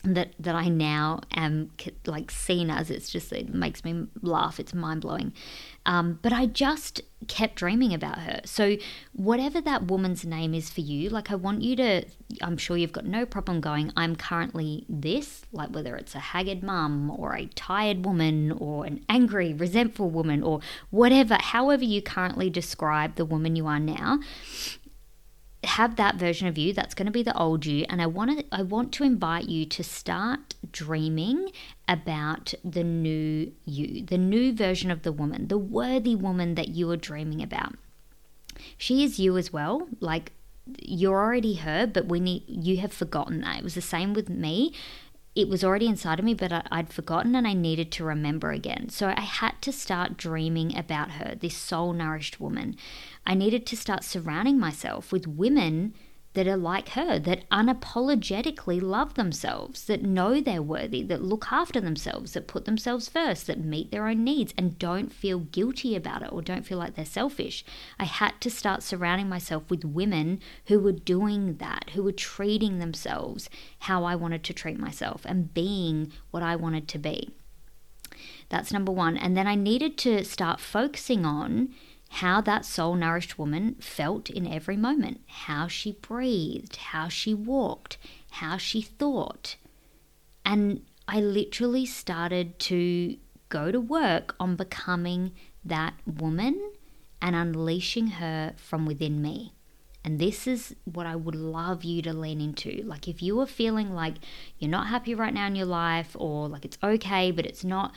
that 0.04 0.34
that 0.40 0.56
I 0.56 0.70
now 0.70 1.22
am 1.36 1.72
like 2.06 2.32
seen 2.32 2.70
as. 2.70 2.90
It's 2.90 3.10
just 3.10 3.32
it 3.32 3.54
makes 3.54 3.84
me 3.84 4.08
laugh. 4.22 4.60
It's 4.60 4.74
mind 4.74 5.02
blowing. 5.02 5.34
Um, 5.86 6.20
but 6.22 6.34
I 6.34 6.46
just 6.46 7.02
kept 7.28 7.56
dreaming 7.56 7.94
about 7.94 8.20
her. 8.20 8.42
So 8.46 8.78
whatever 9.14 9.60
that 9.62 9.88
woman's 9.88 10.24
name 10.24 10.54
is 10.54 10.70
for 10.70 10.82
you, 10.82 11.10
like 11.10 11.32
I 11.32 11.36
want 11.36 11.62
you 11.62 11.76
to. 11.78 12.06
I'm 12.42 12.58
sure 12.58 12.78
you've 12.78 12.92
got 12.92 13.06
no 13.06 13.26
problem 13.26 13.60
going. 13.60 13.92
I'm 13.96 14.16
currently 14.16 14.86
this, 14.88 15.46
like 15.52 15.70
whether 15.70 15.96
it's 15.96 16.14
a 16.14 16.20
haggard 16.20 16.62
mum 16.62 17.10
or 17.10 17.36
a 17.36 17.48
tired 17.48 18.06
woman 18.06 18.52
or 18.52 18.86
an 18.86 19.04
angry, 19.10 19.54
resentful 19.54 20.10
woman 20.10 20.44
or 20.44 20.60
whatever. 20.90 21.38
However 21.40 21.84
you 21.84 22.02
currently 22.02 22.50
describe 22.50 23.16
the 23.16 23.26
woman 23.26 23.56
you 23.56 23.66
are 23.66 23.80
now 23.80 24.20
have 25.64 25.96
that 25.96 26.16
version 26.16 26.48
of 26.48 26.58
you 26.58 26.72
that's 26.72 26.94
going 26.94 27.08
to 27.08 27.12
be 27.12 27.24
the 27.24 27.38
old 27.38 27.66
you 27.66 27.84
and 27.90 28.00
i 28.00 28.06
want 28.06 28.38
to 28.38 28.46
i 28.52 28.62
want 28.62 28.92
to 28.92 29.04
invite 29.04 29.50
you 29.50 29.66
to 29.66 29.84
start 29.84 30.54
dreaming 30.72 31.50
about 31.88 32.54
the 32.64 32.84
new 32.84 33.52
you 33.66 34.04
the 34.06 34.18
new 34.18 34.54
version 34.54 34.92
of 34.92 35.04
the 35.04 35.12
woman 35.12 35.48
the 35.48 35.58
worthy 35.58 36.16
woman 36.16 36.56
that 36.56 36.70
you 36.70 36.90
are 36.92 36.98
dreaming 36.98 37.42
about. 37.42 37.76
She 38.78 39.04
is 39.04 39.20
you 39.20 39.38
as 39.38 39.54
well 39.54 39.88
like 40.00 40.34
you're 40.80 41.20
already 41.20 41.56
her 41.56 41.88
but 41.88 42.08
we 42.08 42.20
need 42.20 42.44
you 42.48 42.78
have 42.78 42.92
forgotten 42.92 43.42
that. 43.42 43.60
It 43.60 43.64
was 43.64 43.76
the 43.76 43.82
same 43.82 44.14
with 44.14 44.30
me 44.30 44.74
it 45.38 45.48
was 45.48 45.64
already 45.64 45.86
inside 45.86 46.18
of 46.18 46.26
me, 46.26 46.34
but 46.34 46.52
I, 46.52 46.64
would 46.78 46.92
forgotten 46.92 47.36
and 47.36 47.48
I 47.48 47.54
needed 47.54 47.92
to 47.92 48.04
remember 48.04 48.50
again. 48.50 48.90
So 48.90 49.14
I 49.16 49.22
had 49.22 49.62
to 49.62 49.72
start 49.72 50.18
dreaming 50.18 50.76
about 50.76 51.12
her, 51.12 51.36
this 51.36 51.56
soul 51.56 51.94
nourished 51.94 52.42
woman. 52.42 52.76
I 53.24 53.36
needed 53.36 53.68
to 53.68 53.78
start 53.78 54.04
surrounding 54.04 54.60
myself 54.60 55.12
with 55.12 55.28
women 55.28 55.94
that 56.38 56.48
are 56.48 56.56
like 56.56 56.90
her, 56.90 57.18
that 57.18 57.50
unapologetically 57.50 58.80
love 58.80 59.16
themselves, 59.16 59.86
that 59.86 60.04
know 60.04 60.40
they're 60.40 60.62
worthy, 60.62 61.02
that 61.02 61.24
look 61.24 61.48
after 61.52 61.82
themselves, 61.82 62.34
that 62.34 62.48
put 62.48 62.66
themselves 62.66 63.10
first, 63.10 63.48
that 63.48 63.58
meet 63.58 63.90
their 63.90 64.06
own 64.06 64.24
needs 64.24 64.54
and 64.56 64.78
don't 64.78 65.12
feel 65.12 65.40
guilty 65.40 65.96
about 65.96 66.22
it 66.22 66.32
or 66.32 66.44
don't 66.44 66.64
feel 66.64 66.78
like 66.78 66.94
they're 66.94 67.04
selfish. 67.04 67.66
I 67.98 68.06
had 68.06 68.40
to 68.42 68.52
start 68.52 68.84
surrounding 68.84 69.28
myself 69.28 69.64
with 69.68 69.84
women 69.84 70.40
who 70.68 70.80
were 70.80 70.92
doing 70.92 71.58
that, 71.58 71.90
who 71.96 72.04
were 72.04 72.12
treating 72.12 72.78
themselves 72.78 73.50
how 73.80 74.04
I 74.04 74.14
wanted 74.14 74.44
to 74.44 74.54
treat 74.54 74.78
myself 74.78 75.26
and 75.26 75.56
being 75.56 76.12
what 76.30 76.44
I 76.44 76.56
wanted 76.56 76.88
to 76.90 77.00
be. 77.00 77.32
That's 78.50 78.72
number 78.72 78.92
one. 78.92 79.18
And 79.18 79.36
then 79.36 79.48
I 79.48 79.56
needed 79.56 79.98
to 80.00 80.24
start 80.24 80.60
focusing 80.60 81.26
on 81.26 81.74
how 82.18 82.42
that 82.42 82.66
soul 82.66 82.96
nourished 82.96 83.38
woman 83.38 83.76
felt 83.80 84.28
in 84.32 84.48
every 84.48 84.76
moment, 84.76 85.22
how 85.28 85.68
she 85.68 85.92
breathed, 85.92 86.76
how 86.78 87.08
she 87.08 87.32
walked, 87.32 87.96
how 88.32 88.58
she 88.58 88.82
thought. 88.82 89.56
And 90.44 90.82
I 91.08 91.22
literally 91.22 91.86
started 91.86 92.58
to 92.60 93.18
go 93.50 93.72
to 93.72 93.80
work 93.80 94.36
on 94.40 94.56
becoming 94.56 95.34
that 95.64 95.94
woman 96.08 96.72
and 97.22 97.36
unleashing 97.36 98.08
her 98.08 98.54
from 98.58 98.88
within 98.88 99.22
me. 99.22 99.54
And 100.04 100.18
this 100.18 100.48
is 100.48 100.76
what 100.86 101.06
I 101.06 101.16
would 101.16 101.36
love 101.36 101.84
you 101.84 102.02
to 102.02 102.14
lean 102.14 102.42
into. 102.42 102.82
Like, 102.84 103.08
if 103.08 103.22
you 103.22 103.40
are 103.42 103.46
feeling 103.46 103.94
like 103.94 104.16
you're 104.58 104.72
not 104.72 104.88
happy 104.88 105.14
right 105.14 105.34
now 105.34 105.46
in 105.46 105.56
your 105.56 105.68
life, 105.68 106.16
or 106.18 106.48
like 106.48 106.66
it's 106.66 106.80
okay, 106.82 107.30
but 107.30 107.46
it's 107.46 107.64
not 107.64 107.94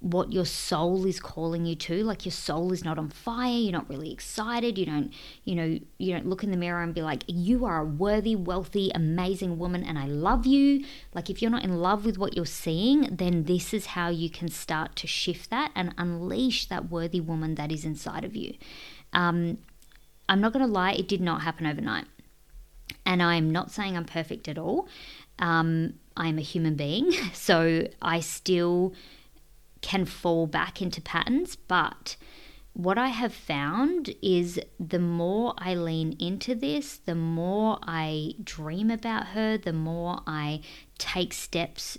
what 0.00 0.32
your 0.32 0.46
soul 0.46 1.04
is 1.04 1.20
calling 1.20 1.66
you 1.66 1.74
to. 1.74 2.02
Like 2.02 2.24
your 2.24 2.32
soul 2.32 2.72
is 2.72 2.82
not 2.84 2.98
on 2.98 3.10
fire. 3.10 3.52
You're 3.52 3.72
not 3.72 3.88
really 3.88 4.10
excited. 4.10 4.78
You 4.78 4.86
don't 4.86 5.12
you 5.44 5.54
know 5.54 5.78
you 5.98 6.12
don't 6.12 6.26
look 6.26 6.42
in 6.42 6.50
the 6.50 6.56
mirror 6.56 6.82
and 6.82 6.94
be 6.94 7.02
like 7.02 7.22
you 7.26 7.66
are 7.66 7.82
a 7.82 7.84
worthy 7.84 8.34
wealthy 8.34 8.90
amazing 8.94 9.58
woman 9.58 9.84
and 9.84 9.98
i 9.98 10.06
love 10.06 10.46
you. 10.46 10.84
Like 11.14 11.28
if 11.28 11.42
you're 11.42 11.50
not 11.50 11.64
in 11.64 11.80
love 11.80 12.06
with 12.06 12.16
what 12.16 12.34
you're 12.34 12.46
seeing 12.46 13.14
then 13.14 13.44
this 13.44 13.74
is 13.74 13.86
how 13.86 14.08
you 14.08 14.30
can 14.30 14.48
start 14.48 14.96
to 14.96 15.06
shift 15.06 15.50
that 15.50 15.70
and 15.74 15.94
unleash 15.98 16.66
that 16.66 16.90
worthy 16.90 17.20
woman 17.20 17.54
that 17.56 17.70
is 17.70 17.84
inside 17.84 18.24
of 18.24 18.34
you. 18.34 18.54
Um, 19.12 19.58
i'm 20.28 20.40
not 20.40 20.52
going 20.52 20.64
to 20.64 20.72
lie 20.72 20.92
it 20.92 21.08
did 21.08 21.20
not 21.20 21.42
happen 21.42 21.66
overnight. 21.66 22.06
And 23.04 23.22
i'm 23.22 23.50
not 23.50 23.70
saying 23.70 23.98
i'm 23.98 24.06
perfect 24.06 24.48
at 24.48 24.56
all. 24.56 24.88
Um, 25.38 25.94
i'm 26.16 26.38
a 26.38 26.42
human 26.42 26.74
being 26.74 27.12
so 27.34 27.86
i 28.00 28.20
still 28.20 28.94
can 29.80 30.04
fall 30.04 30.46
back 30.46 30.80
into 30.82 31.00
patterns, 31.00 31.56
but 31.56 32.16
what 32.72 32.98
I 32.98 33.08
have 33.08 33.34
found 33.34 34.14
is 34.22 34.60
the 34.78 34.98
more 34.98 35.54
I 35.58 35.74
lean 35.74 36.16
into 36.18 36.54
this, 36.54 36.96
the 36.96 37.14
more 37.14 37.78
I 37.82 38.34
dream 38.42 38.90
about 38.90 39.28
her, 39.28 39.58
the 39.58 39.72
more 39.72 40.20
I 40.26 40.60
take 40.98 41.32
steps 41.32 41.98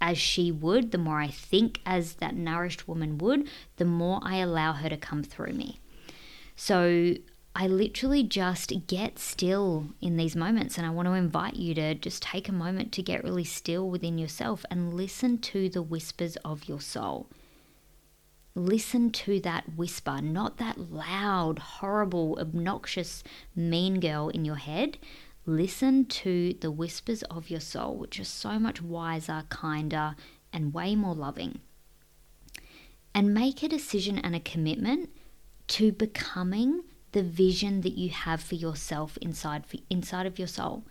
as 0.00 0.18
she 0.18 0.50
would, 0.50 0.92
the 0.92 0.98
more 0.98 1.20
I 1.20 1.28
think 1.28 1.80
as 1.84 2.14
that 2.14 2.34
nourished 2.34 2.88
woman 2.88 3.18
would, 3.18 3.48
the 3.76 3.84
more 3.84 4.20
I 4.22 4.36
allow 4.36 4.72
her 4.72 4.88
to 4.88 4.96
come 4.96 5.22
through 5.22 5.52
me. 5.52 5.80
So 6.56 7.14
I 7.54 7.66
literally 7.66 8.22
just 8.22 8.72
get 8.86 9.18
still 9.18 9.88
in 10.00 10.16
these 10.16 10.36
moments. 10.36 10.78
And 10.78 10.86
I 10.86 10.90
want 10.90 11.08
to 11.08 11.14
invite 11.14 11.56
you 11.56 11.74
to 11.74 11.94
just 11.94 12.22
take 12.22 12.48
a 12.48 12.52
moment 12.52 12.92
to 12.92 13.02
get 13.02 13.24
really 13.24 13.44
still 13.44 13.90
within 13.90 14.18
yourself 14.18 14.64
and 14.70 14.94
listen 14.94 15.38
to 15.38 15.68
the 15.68 15.82
whispers 15.82 16.36
of 16.44 16.68
your 16.68 16.80
soul. 16.80 17.26
listen 18.54 19.10
to 19.10 19.40
that 19.40 19.76
whisper, 19.76 20.20
not 20.20 20.58
that 20.58 20.78
loud, 20.78 21.58
horrible, 21.58 22.36
obnoxious, 22.40 23.22
mean 23.54 24.00
girl 24.00 24.28
in 24.28 24.44
your 24.44 24.56
head. 24.56 24.98
Listen 25.46 26.04
to 26.04 26.54
the 26.60 26.70
whispers 26.70 27.22
of 27.24 27.48
your 27.50 27.60
soul, 27.60 27.96
which 27.96 28.20
are 28.20 28.24
so 28.24 28.58
much 28.58 28.82
wiser, 28.82 29.44
kinder, 29.48 30.14
and 30.52 30.74
way 30.74 30.94
more 30.94 31.14
loving. 31.14 31.60
And 33.14 33.34
make 33.34 33.62
a 33.62 33.68
decision 33.68 34.18
and 34.18 34.34
a 34.34 34.40
commitment 34.40 35.10
to 35.68 35.92
becoming 35.92 36.82
the 37.12 37.22
vision 37.22 37.80
that 37.82 37.98
you 37.98 38.10
have 38.10 38.40
for 38.40 38.54
yourself 38.54 39.16
inside 39.18 39.64
inside 39.88 40.26
of 40.26 40.38
your 40.38 40.48
soul. 40.48 40.84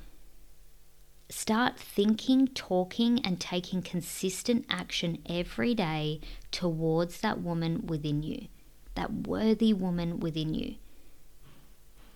Start 1.30 1.78
thinking, 1.78 2.48
talking, 2.48 3.20
and 3.24 3.40
taking 3.40 3.82
consistent 3.82 4.66
action 4.70 5.20
every 5.28 5.76
day 5.76 6.20
towards 6.52 7.22
that 7.22 7.40
woman 7.42 7.86
within 7.86 8.24
you, 8.24 8.48
that 8.96 9.28
worthy 9.28 9.72
woman 9.72 10.20
within 10.20 10.56
you. 10.56 10.76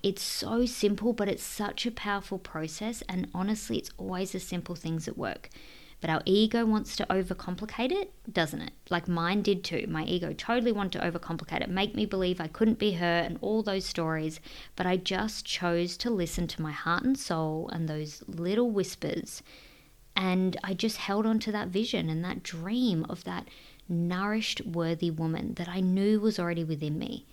It's 0.01 0.22
so 0.24 0.65
simple, 0.65 1.13
but 1.13 1.29
it's 1.29 1.43
such 1.43 1.86
a 1.86 1.91
powerful 1.91 2.39
process. 2.39 3.03
And 3.07 3.29
honestly, 3.33 3.77
it's 3.77 3.91
always 3.98 4.33
the 4.33 4.39
simple 4.39 4.75
things 4.75 5.05
that 5.05 5.17
work. 5.17 5.50
But 6.03 6.10
our 6.10 6.22
ego 6.25 6.65
wants 6.65 6.98
to 6.98 7.05
overcomplicate 7.05 7.93
it, 7.93 8.12
doesn't 8.29 8.60
it? 8.60 8.74
Like 8.89 9.07
mine 9.07 9.41
did 9.41 9.63
too. 9.63 9.86
My 9.88 10.03
ego 10.03 10.33
totally 10.33 10.74
wanted 10.74 11.00
to 11.00 11.10
overcomplicate 11.10 11.62
it, 11.62 11.69
make 11.69 11.95
me 11.95 12.05
believe 12.05 12.41
I 12.41 12.48
couldn't 12.48 12.77
be 12.77 12.91
her 12.95 13.19
and 13.19 13.38
all 13.39 13.63
those 13.63 13.86
stories. 13.86 14.41
But 14.75 14.86
I 14.86 14.98
just 14.98 15.45
chose 15.45 15.95
to 15.95 16.10
listen 16.10 16.45
to 16.48 16.62
my 16.62 16.74
heart 16.74 17.03
and 17.03 17.17
soul 17.17 17.69
and 17.72 17.88
those 17.88 18.22
little 18.27 18.69
whispers. 18.69 19.43
And 20.13 20.57
I 20.62 20.74
just 20.74 20.98
held 20.98 21.25
on 21.25 21.39
to 21.39 21.53
that 21.53 21.69
vision 21.69 22.10
and 22.10 22.22
that 22.25 22.43
dream 22.43 23.05
of 23.07 23.24
that 23.24 23.48
nourished, 23.88 24.60
worthy 24.65 25.10
woman 25.10 25.53
that 25.53 25.69
I 25.69 25.79
knew 25.79 26.19
was 26.19 26.38
already 26.38 26.65
within 26.65 27.00
me. 27.00 27.25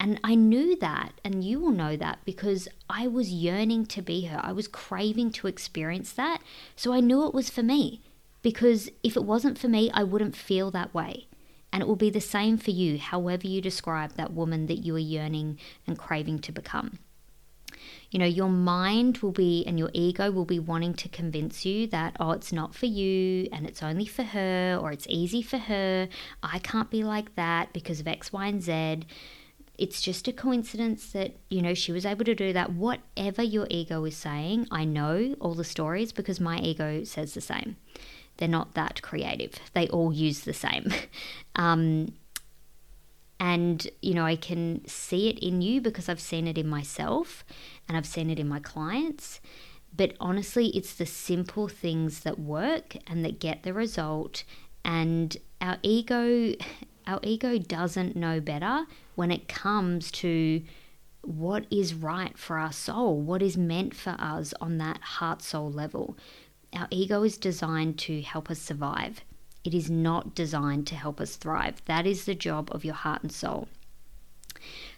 And 0.00 0.18
I 0.24 0.34
knew 0.34 0.76
that, 0.76 1.12
and 1.24 1.44
you 1.44 1.60
will 1.60 1.70
know 1.70 1.96
that 1.96 2.18
because 2.24 2.68
I 2.90 3.06
was 3.06 3.30
yearning 3.30 3.86
to 3.86 4.02
be 4.02 4.22
her. 4.22 4.40
I 4.42 4.52
was 4.52 4.66
craving 4.66 5.30
to 5.32 5.46
experience 5.46 6.12
that. 6.14 6.42
So 6.74 6.92
I 6.92 7.00
knew 7.00 7.24
it 7.26 7.34
was 7.34 7.50
for 7.50 7.62
me 7.62 8.00
because 8.42 8.90
if 9.04 9.16
it 9.16 9.24
wasn't 9.24 9.58
for 9.58 9.68
me, 9.68 9.90
I 9.94 10.02
wouldn't 10.02 10.34
feel 10.34 10.70
that 10.72 10.92
way. 10.92 11.28
And 11.72 11.82
it 11.82 11.86
will 11.86 11.96
be 11.96 12.10
the 12.10 12.20
same 12.20 12.58
for 12.58 12.72
you, 12.72 12.98
however 12.98 13.46
you 13.46 13.60
describe 13.60 14.14
that 14.14 14.32
woman 14.32 14.66
that 14.66 14.84
you 14.84 14.94
are 14.96 14.98
yearning 14.98 15.58
and 15.86 15.96
craving 15.96 16.40
to 16.40 16.52
become. 16.52 16.98
You 18.10 18.18
know, 18.18 18.26
your 18.26 18.50
mind 18.50 19.18
will 19.18 19.32
be 19.32 19.64
and 19.66 19.78
your 19.78 19.90
ego 19.94 20.30
will 20.30 20.44
be 20.44 20.58
wanting 20.58 20.94
to 20.94 21.08
convince 21.08 21.64
you 21.64 21.86
that, 21.86 22.16
oh, 22.20 22.32
it's 22.32 22.52
not 22.52 22.74
for 22.74 22.86
you 22.86 23.48
and 23.52 23.66
it's 23.66 23.82
only 23.82 24.04
for 24.04 24.22
her 24.22 24.78
or 24.80 24.92
it's 24.92 25.06
easy 25.08 25.40
for 25.40 25.56
her. 25.58 26.08
I 26.42 26.58
can't 26.58 26.90
be 26.90 27.04
like 27.04 27.34
that 27.36 27.72
because 27.72 28.00
of 28.00 28.08
X, 28.08 28.32
Y, 28.32 28.46
and 28.46 28.62
Z 28.62 29.06
it's 29.78 30.02
just 30.02 30.28
a 30.28 30.32
coincidence 30.32 31.12
that, 31.12 31.36
you 31.48 31.62
know, 31.62 31.74
she 31.74 31.92
was 31.92 32.04
able 32.04 32.24
to 32.24 32.34
do 32.34 32.52
that. 32.52 32.72
Whatever 32.72 33.42
your 33.42 33.66
ego 33.70 34.04
is 34.04 34.16
saying, 34.16 34.68
I 34.70 34.84
know 34.84 35.34
all 35.40 35.54
the 35.54 35.64
stories 35.64 36.12
because 36.12 36.40
my 36.40 36.58
ego 36.58 37.04
says 37.04 37.34
the 37.34 37.40
same. 37.40 37.76
They're 38.36 38.48
not 38.48 38.74
that 38.74 39.02
creative, 39.02 39.54
they 39.72 39.88
all 39.88 40.12
use 40.12 40.40
the 40.40 40.54
same. 40.54 40.92
um, 41.56 42.12
and, 43.40 43.88
you 44.00 44.14
know, 44.14 44.24
I 44.24 44.36
can 44.36 44.86
see 44.86 45.28
it 45.28 45.38
in 45.40 45.62
you 45.62 45.80
because 45.80 46.08
I've 46.08 46.20
seen 46.20 46.46
it 46.46 46.56
in 46.56 46.68
myself 46.68 47.44
and 47.88 47.96
I've 47.96 48.06
seen 48.06 48.30
it 48.30 48.38
in 48.38 48.48
my 48.48 48.60
clients. 48.60 49.40
But 49.94 50.14
honestly, 50.20 50.68
it's 50.68 50.94
the 50.94 51.06
simple 51.06 51.66
things 51.66 52.20
that 52.20 52.38
work 52.38 52.96
and 53.06 53.24
that 53.24 53.40
get 53.40 53.62
the 53.62 53.72
result. 53.72 54.44
And 54.84 55.36
our 55.60 55.78
ego, 55.82 56.54
our 57.06 57.20
ego 57.22 57.58
doesn't 57.58 58.16
know 58.16 58.40
better 58.40 58.86
when 59.14 59.30
it 59.30 59.48
comes 59.48 60.10
to 60.10 60.62
what 61.22 61.66
is 61.70 61.94
right 61.94 62.36
for 62.36 62.58
our 62.58 62.72
soul, 62.72 63.20
what 63.20 63.42
is 63.42 63.56
meant 63.56 63.94
for 63.94 64.16
us 64.18 64.52
on 64.60 64.78
that 64.78 65.00
heart 65.00 65.42
soul 65.42 65.70
level. 65.70 66.16
Our 66.72 66.88
ego 66.90 67.22
is 67.22 67.36
designed 67.36 67.98
to 68.00 68.22
help 68.22 68.50
us 68.50 68.58
survive. 68.58 69.22
It 69.64 69.74
is 69.74 69.90
not 69.90 70.34
designed 70.34 70.86
to 70.88 70.96
help 70.96 71.20
us 71.20 71.36
thrive. 71.36 71.82
That 71.84 72.06
is 72.06 72.24
the 72.24 72.34
job 72.34 72.70
of 72.72 72.84
your 72.84 72.94
heart 72.94 73.22
and 73.22 73.30
soul. 73.30 73.68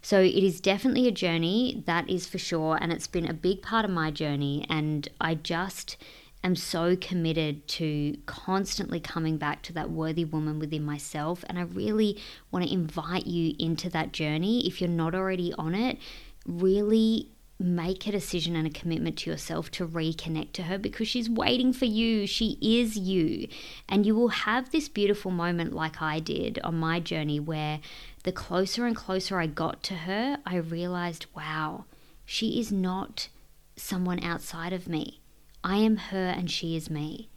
So 0.01 0.21
it 0.21 0.43
is 0.43 0.61
definitely 0.61 1.09
a 1.09 1.13
journey, 1.13 1.83
that 1.87 2.09
is 2.09 2.27
for 2.27 2.39
sure. 2.39 2.79
And 2.81 2.93
it's 2.93 3.07
been 3.07 3.29
a 3.29 3.35
big 3.35 3.63
part 3.63 3.85
of 3.85 3.91
my 3.91 4.11
journey. 4.11 4.67
And 4.69 5.09
I 5.21 5.35
just 5.35 5.97
am 6.45 6.57
so 6.57 6.97
committed 6.97 7.67
to 7.69 8.17
constantly 8.27 9.01
coming 9.01 9.39
back 9.39 9.63
to 9.63 9.73
that 9.73 9.91
worthy 9.91 10.25
woman 10.25 10.59
within 10.59 10.85
myself. 10.85 11.45
And 11.49 11.59
I 11.59 11.63
really 11.63 12.21
want 12.51 12.67
to 12.67 12.73
invite 12.73 13.27
you 13.27 13.55
into 13.59 13.89
that 13.91 14.13
journey. 14.13 14.67
If 14.67 14.81
you're 14.81 14.91
not 14.91 15.15
already 15.15 15.53
on 15.55 15.75
it, 15.75 15.99
really 16.47 17.31
make 17.59 18.07
a 18.07 18.13
decision 18.13 18.57
and 18.57 18.67
a 18.67 18.71
commitment 18.71 19.17
to 19.17 19.31
yourself 19.31 19.71
to 19.71 19.87
reconnect 19.87 20.53
to 20.53 20.65
her 20.65 20.77
because 20.77 21.07
she's 21.09 21.31
waiting 21.31 21.73
for 21.73 21.85
you. 21.85 22.27
She 22.27 22.59
is 22.61 22.97
you. 22.97 23.49
And 23.89 24.05
you 24.05 24.15
will 24.15 24.29
have 24.29 24.71
this 24.71 24.89
beautiful 24.89 25.31
moment, 25.31 25.73
like 25.73 26.03
I 26.03 26.19
did 26.19 26.59
on 26.65 26.77
my 26.77 27.01
journey, 27.01 27.41
where 27.41 27.81
the 28.25 28.33
closer 28.33 28.87
and 28.87 28.97
closer 28.97 29.39
I 29.39 29.47
got 29.47 29.83
to 29.85 29.95
her, 29.95 30.39
I 30.45 30.57
realized, 30.57 31.27
wow, 31.35 31.85
she 32.25 32.59
is 32.59 32.73
not 32.73 33.29
someone 33.77 34.23
outside 34.23 34.73
of 34.73 34.89
me. 34.89 35.21
I 35.65 35.79
am 35.79 35.97
her 35.97 36.27
and 36.27 36.51
she 36.51 36.77
is 36.77 36.91
me. 36.91 37.31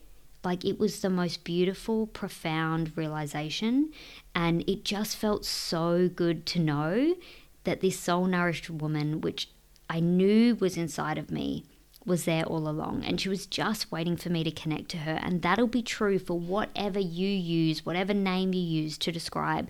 Like 0.44 0.66
it 0.66 0.78
was 0.78 1.00
the 1.00 1.10
most 1.10 1.46
beautiful, 1.46 2.08
profound 2.08 2.92
realization. 2.96 3.92
And 4.36 4.64
it 4.70 4.84
just 4.84 5.16
felt 5.16 5.46
so 5.46 6.10
good 6.10 6.46
to 6.48 6.60
know 6.60 7.16
that 7.64 7.82
this 7.82 8.00
soul 8.00 8.26
nourished 8.26 8.70
woman, 8.70 9.22
which 9.22 9.50
I 9.90 10.02
knew 10.02 10.56
was 10.56 10.78
inside 10.78 11.18
of 11.18 11.32
me, 11.32 11.66
was 12.06 12.26
there 12.26 12.44
all 12.44 12.68
along. 12.68 13.04
And 13.04 13.20
she 13.20 13.30
was 13.30 13.46
just 13.46 13.92
waiting 13.92 14.16
for 14.16 14.30
me 14.30 14.44
to 14.44 14.52
connect 14.52 14.90
to 14.90 14.98
her. 14.98 15.20
And 15.22 15.42
that'll 15.42 15.68
be 15.68 15.82
true 15.82 16.20
for 16.20 16.38
whatever 16.38 17.00
you 17.00 17.28
use, 17.28 17.86
whatever 17.86 18.14
name 18.14 18.54
you 18.54 18.62
use 18.62 18.98
to 19.00 19.12
describe 19.12 19.70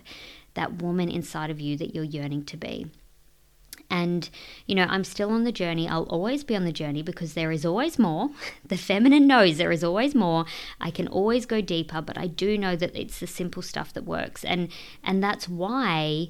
that 0.54 0.82
woman 0.82 1.08
inside 1.08 1.50
of 1.50 1.60
you 1.60 1.76
that 1.76 1.94
you're 1.94 2.04
yearning 2.04 2.44
to 2.46 2.56
be. 2.56 2.86
And, 3.90 4.28
you 4.66 4.74
know, 4.74 4.86
I'm 4.88 5.04
still 5.04 5.30
on 5.30 5.44
the 5.44 5.52
journey. 5.52 5.88
I'll 5.88 6.04
always 6.04 6.44
be 6.44 6.54
on 6.54 6.64
the 6.64 6.72
journey 6.72 7.02
because 7.02 7.32
there 7.32 7.50
is 7.50 7.64
always 7.64 7.98
more. 7.98 8.30
The 8.66 8.76
feminine 8.76 9.26
knows 9.26 9.56
there 9.56 9.72
is 9.72 9.82
always 9.82 10.14
more. 10.14 10.44
I 10.78 10.90
can 10.90 11.08
always 11.08 11.46
go 11.46 11.62
deeper, 11.62 12.02
but 12.02 12.18
I 12.18 12.26
do 12.26 12.58
know 12.58 12.76
that 12.76 12.94
it's 12.94 13.18
the 13.18 13.26
simple 13.26 13.62
stuff 13.62 13.94
that 13.94 14.04
works. 14.04 14.44
And 14.44 14.68
and 15.02 15.22
that's 15.22 15.48
why 15.48 16.28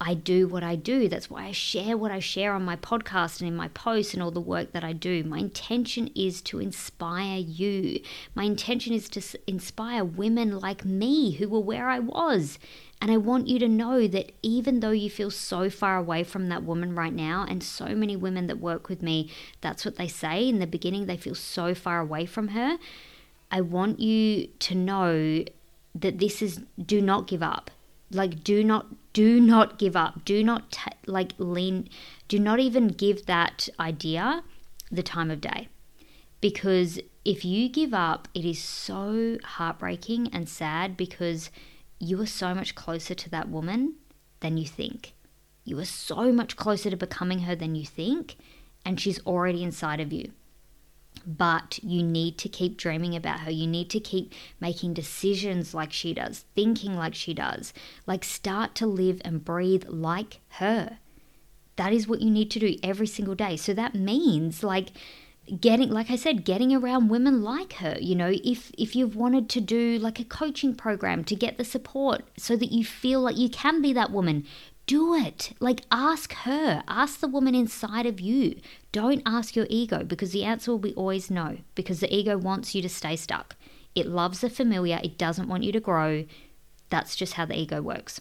I 0.00 0.14
do 0.14 0.46
what 0.46 0.62
I 0.62 0.76
do. 0.76 1.08
That's 1.08 1.30
why 1.30 1.46
I 1.46 1.52
share 1.52 1.96
what 1.96 2.10
I 2.10 2.18
share 2.18 2.52
on 2.52 2.64
my 2.64 2.76
podcast 2.76 3.40
and 3.40 3.48
in 3.48 3.56
my 3.56 3.68
posts 3.68 4.12
and 4.12 4.22
all 4.22 4.30
the 4.30 4.40
work 4.40 4.72
that 4.72 4.84
I 4.84 4.92
do. 4.92 5.24
My 5.24 5.38
intention 5.38 6.10
is 6.14 6.42
to 6.42 6.60
inspire 6.60 7.38
you. 7.38 8.00
My 8.34 8.44
intention 8.44 8.92
is 8.92 9.08
to 9.10 9.22
inspire 9.46 10.04
women 10.04 10.58
like 10.58 10.84
me 10.84 11.32
who 11.32 11.48
were 11.48 11.60
where 11.60 11.88
I 11.88 11.98
was 11.98 12.58
and 13.00 13.10
I 13.10 13.18
want 13.18 13.46
you 13.46 13.58
to 13.58 13.68
know 13.68 14.06
that 14.08 14.32
even 14.42 14.80
though 14.80 14.90
you 14.90 15.10
feel 15.10 15.30
so 15.30 15.68
far 15.68 15.98
away 15.98 16.24
from 16.24 16.48
that 16.48 16.62
woman 16.62 16.94
right 16.94 17.12
now, 17.12 17.44
and 17.48 17.62
so 17.62 17.94
many 17.94 18.16
women 18.16 18.46
that 18.46 18.58
work 18.58 18.88
with 18.88 19.02
me, 19.02 19.30
that's 19.60 19.84
what 19.84 19.96
they 19.96 20.08
say 20.08 20.48
in 20.48 20.60
the 20.60 20.66
beginning, 20.66 21.06
they 21.06 21.16
feel 21.16 21.34
so 21.34 21.74
far 21.74 22.00
away 22.00 22.24
from 22.24 22.48
her. 22.48 22.78
I 23.50 23.60
want 23.60 24.00
you 24.00 24.48
to 24.60 24.74
know 24.74 25.44
that 25.94 26.18
this 26.18 26.40
is 26.40 26.62
do 26.82 27.02
not 27.02 27.26
give 27.26 27.42
up. 27.42 27.70
Like, 28.10 28.42
do 28.42 28.64
not, 28.64 28.86
do 29.16 29.40
not 29.40 29.78
give 29.78 29.96
up. 29.96 30.26
Do 30.26 30.44
not, 30.44 30.70
t- 30.72 30.90
like, 31.06 31.32
lean, 31.38 31.88
do 32.28 32.38
not 32.38 32.60
even 32.60 32.88
give 32.88 33.24
that 33.24 33.66
idea 33.80 34.42
the 34.92 35.02
time 35.02 35.30
of 35.30 35.40
day. 35.40 35.70
Because 36.42 37.00
if 37.24 37.42
you 37.42 37.70
give 37.70 37.94
up, 37.94 38.28
it 38.34 38.44
is 38.44 38.62
so 38.62 39.38
heartbreaking 39.42 40.28
and 40.34 40.46
sad 40.46 40.98
because 40.98 41.50
you 41.98 42.20
are 42.20 42.26
so 42.26 42.54
much 42.54 42.74
closer 42.74 43.14
to 43.14 43.30
that 43.30 43.48
woman 43.48 43.94
than 44.40 44.58
you 44.58 44.66
think. 44.66 45.14
You 45.64 45.78
are 45.78 45.86
so 45.86 46.30
much 46.30 46.56
closer 46.56 46.90
to 46.90 46.96
becoming 46.98 47.38
her 47.38 47.56
than 47.56 47.74
you 47.74 47.86
think, 47.86 48.36
and 48.84 49.00
she's 49.00 49.24
already 49.24 49.62
inside 49.62 49.98
of 50.00 50.12
you. 50.12 50.32
But 51.26 51.78
you 51.82 52.02
need 52.02 52.38
to 52.38 52.48
keep 52.48 52.76
dreaming 52.76 53.14
about 53.14 53.40
her. 53.40 53.50
You 53.50 53.66
need 53.66 53.90
to 53.90 54.00
keep 54.00 54.32
making 54.60 54.94
decisions 54.94 55.74
like 55.74 55.92
she 55.92 56.14
does, 56.14 56.44
thinking 56.54 56.96
like 56.96 57.14
she 57.14 57.34
does. 57.34 57.72
Like, 58.06 58.24
start 58.24 58.74
to 58.76 58.86
live 58.86 59.20
and 59.24 59.44
breathe 59.44 59.84
like 59.88 60.40
her. 60.50 60.98
That 61.76 61.92
is 61.92 62.08
what 62.08 62.20
you 62.20 62.30
need 62.30 62.50
to 62.52 62.58
do 62.58 62.76
every 62.82 63.06
single 63.06 63.34
day. 63.34 63.56
So 63.56 63.74
that 63.74 63.94
means, 63.94 64.62
like, 64.62 64.90
getting 65.60 65.90
like 65.90 66.10
i 66.10 66.16
said 66.16 66.44
getting 66.44 66.74
around 66.74 67.08
women 67.08 67.42
like 67.42 67.74
her 67.74 67.96
you 68.00 68.16
know 68.16 68.32
if 68.42 68.72
if 68.76 68.96
you've 68.96 69.14
wanted 69.14 69.48
to 69.48 69.60
do 69.60 69.96
like 69.98 70.18
a 70.18 70.24
coaching 70.24 70.74
program 70.74 71.22
to 71.22 71.36
get 71.36 71.56
the 71.56 71.64
support 71.64 72.24
so 72.36 72.56
that 72.56 72.72
you 72.72 72.84
feel 72.84 73.20
like 73.20 73.36
you 73.36 73.48
can 73.48 73.80
be 73.80 73.92
that 73.92 74.10
woman 74.10 74.44
do 74.86 75.14
it. 75.14 75.52
Like 75.60 75.82
ask 75.90 76.32
her. 76.32 76.82
Ask 76.88 77.20
the 77.20 77.28
woman 77.28 77.54
inside 77.54 78.06
of 78.06 78.20
you. 78.20 78.60
Don't 78.92 79.22
ask 79.26 79.56
your 79.56 79.66
ego 79.68 80.04
because 80.04 80.32
the 80.32 80.44
answer 80.44 80.70
will 80.70 80.78
be 80.78 80.94
always 80.94 81.30
no 81.30 81.58
because 81.74 82.00
the 82.00 82.14
ego 82.14 82.38
wants 82.38 82.74
you 82.74 82.82
to 82.82 82.88
stay 82.88 83.16
stuck. 83.16 83.56
It 83.94 84.06
loves 84.06 84.40
the 84.40 84.50
familiar. 84.50 85.00
It 85.02 85.18
doesn't 85.18 85.48
want 85.48 85.64
you 85.64 85.72
to 85.72 85.80
grow. 85.80 86.24
That's 86.88 87.16
just 87.16 87.34
how 87.34 87.46
the 87.46 87.58
ego 87.58 87.82
works 87.82 88.20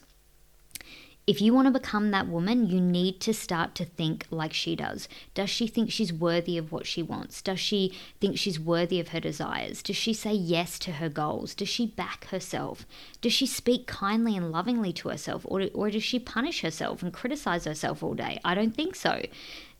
if 1.28 1.42
you 1.42 1.54
want 1.54 1.66
to 1.66 1.72
become 1.72 2.12
that 2.12 2.28
woman, 2.28 2.68
you 2.68 2.80
need 2.80 3.20
to 3.22 3.34
start 3.34 3.74
to 3.76 3.86
think 3.86 4.28
like 4.30 4.54
she 4.54 4.76
does. 4.76 5.10
Does 5.34 5.50
she 5.50 5.66
think 5.66 5.92
she's 5.92 6.14
worthy 6.14 6.56
of 6.58 6.72
what 6.72 6.86
she 6.86 7.02
wants? 7.02 7.42
Does 7.42 7.60
she 7.60 7.98
think 8.22 8.38
she's 8.38 8.60
worthy 8.60 9.00
of 9.00 9.08
her 9.08 9.20
desires? 9.20 9.82
Does 9.82 9.96
she 9.96 10.14
say 10.14 10.34
yes 10.34 10.78
to 10.80 10.94
her 10.94 11.10
goals? 11.10 11.56
Does 11.56 11.70
she 11.70 11.88
back 11.88 12.26
herself? 12.26 12.86
Does 13.22 13.34
she 13.34 13.48
speak 13.48 13.88
kindly 13.88 14.38
and 14.38 14.52
lovingly 14.52 14.94
to 14.94 15.10
herself? 15.10 15.44
Or, 15.46 15.68
or 15.74 15.90
does 15.90 16.04
she 16.04 16.20
punish 16.20 16.62
herself 16.62 17.02
and 17.02 17.12
criticize 17.12 17.66
herself 17.66 18.04
all 18.04 18.14
day? 18.14 18.40
I 18.46 18.54
don't 18.54 18.76
think 18.76 18.96
so. 18.96 19.24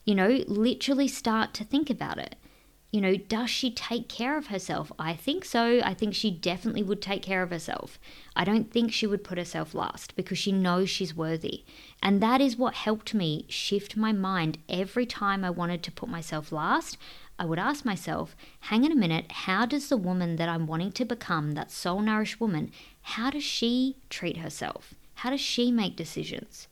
You 0.04 0.16
know, 0.16 0.42
literally 0.48 1.06
start 1.06 1.54
to 1.54 1.64
think 1.64 1.90
about 1.90 2.18
it 2.18 2.34
you 2.92 3.00
know, 3.00 3.16
does 3.16 3.50
she 3.50 3.70
take 3.70 4.08
care 4.08 4.38
of 4.38 4.46
herself? 4.46 4.92
I 4.98 5.14
think 5.14 5.44
so. 5.44 5.80
I 5.84 5.92
think 5.92 6.14
she 6.14 6.30
definitely 6.30 6.82
would 6.82 7.02
take 7.02 7.22
care 7.22 7.42
of 7.42 7.50
herself. 7.50 7.98
I 8.36 8.44
don't 8.44 8.70
think 8.70 8.92
she 8.92 9.06
would 9.06 9.24
put 9.24 9.38
herself 9.38 9.74
last 9.74 10.14
because 10.14 10.38
she 10.38 10.52
knows 10.52 10.88
she's 10.88 11.14
worthy. 11.14 11.64
And 12.02 12.22
that 12.22 12.40
is 12.40 12.56
what 12.56 12.74
helped 12.74 13.12
me 13.12 13.44
shift 13.48 13.96
my 13.96 14.12
mind 14.12 14.58
every 14.68 15.04
time 15.04 15.44
I 15.44 15.50
wanted 15.50 15.82
to 15.82 15.92
put 15.92 16.08
myself 16.08 16.52
last. 16.52 16.96
I 17.38 17.44
would 17.44 17.58
ask 17.58 17.84
myself, 17.84 18.36
hang 18.60 18.84
on 18.84 18.92
a 18.92 18.96
minute, 18.96 19.30
how 19.30 19.66
does 19.66 19.88
the 19.88 19.96
woman 19.96 20.36
that 20.36 20.48
I'm 20.48 20.66
wanting 20.66 20.92
to 20.92 21.04
become, 21.04 21.52
that 21.52 21.70
soul 21.70 22.00
nourished 22.00 22.40
woman, 22.40 22.70
how 23.02 23.30
does 23.30 23.44
she 23.44 23.96
treat 24.08 24.38
herself? 24.38 24.94
How 25.16 25.30
does 25.30 25.40
she 25.40 25.70
make 25.70 25.96
decisions? 25.96 26.68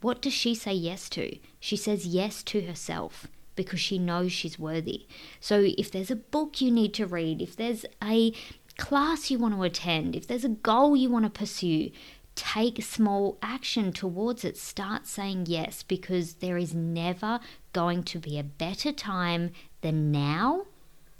What 0.00 0.22
does 0.22 0.32
she 0.32 0.54
say 0.54 0.74
yes 0.74 1.08
to? 1.10 1.38
She 1.58 1.76
says 1.76 2.06
yes 2.06 2.42
to 2.44 2.60
herself 2.60 3.26
because 3.56 3.80
she 3.80 3.98
knows 3.98 4.32
she's 4.32 4.58
worthy. 4.58 5.06
So 5.40 5.64
if 5.76 5.90
there's 5.90 6.10
a 6.10 6.16
book 6.16 6.60
you 6.60 6.70
need 6.70 6.94
to 6.94 7.06
read, 7.06 7.42
if 7.42 7.56
there's 7.56 7.84
a 8.02 8.32
class 8.76 9.30
you 9.30 9.38
want 9.38 9.54
to 9.54 9.62
attend, 9.62 10.16
if 10.16 10.26
there's 10.26 10.44
a 10.44 10.50
goal 10.50 10.96
you 10.96 11.10
want 11.10 11.24
to 11.24 11.30
pursue, 11.30 11.90
take 12.34 12.82
small 12.82 13.38
action 13.42 13.92
towards 13.92 14.44
it. 14.44 14.56
Start 14.56 15.06
saying 15.06 15.44
yes 15.46 15.82
because 15.82 16.34
there 16.34 16.56
is 16.56 16.74
never 16.74 17.40
going 17.72 18.02
to 18.04 18.18
be 18.18 18.38
a 18.38 18.44
better 18.44 18.92
time 18.92 19.52
than 19.82 20.10
now 20.10 20.66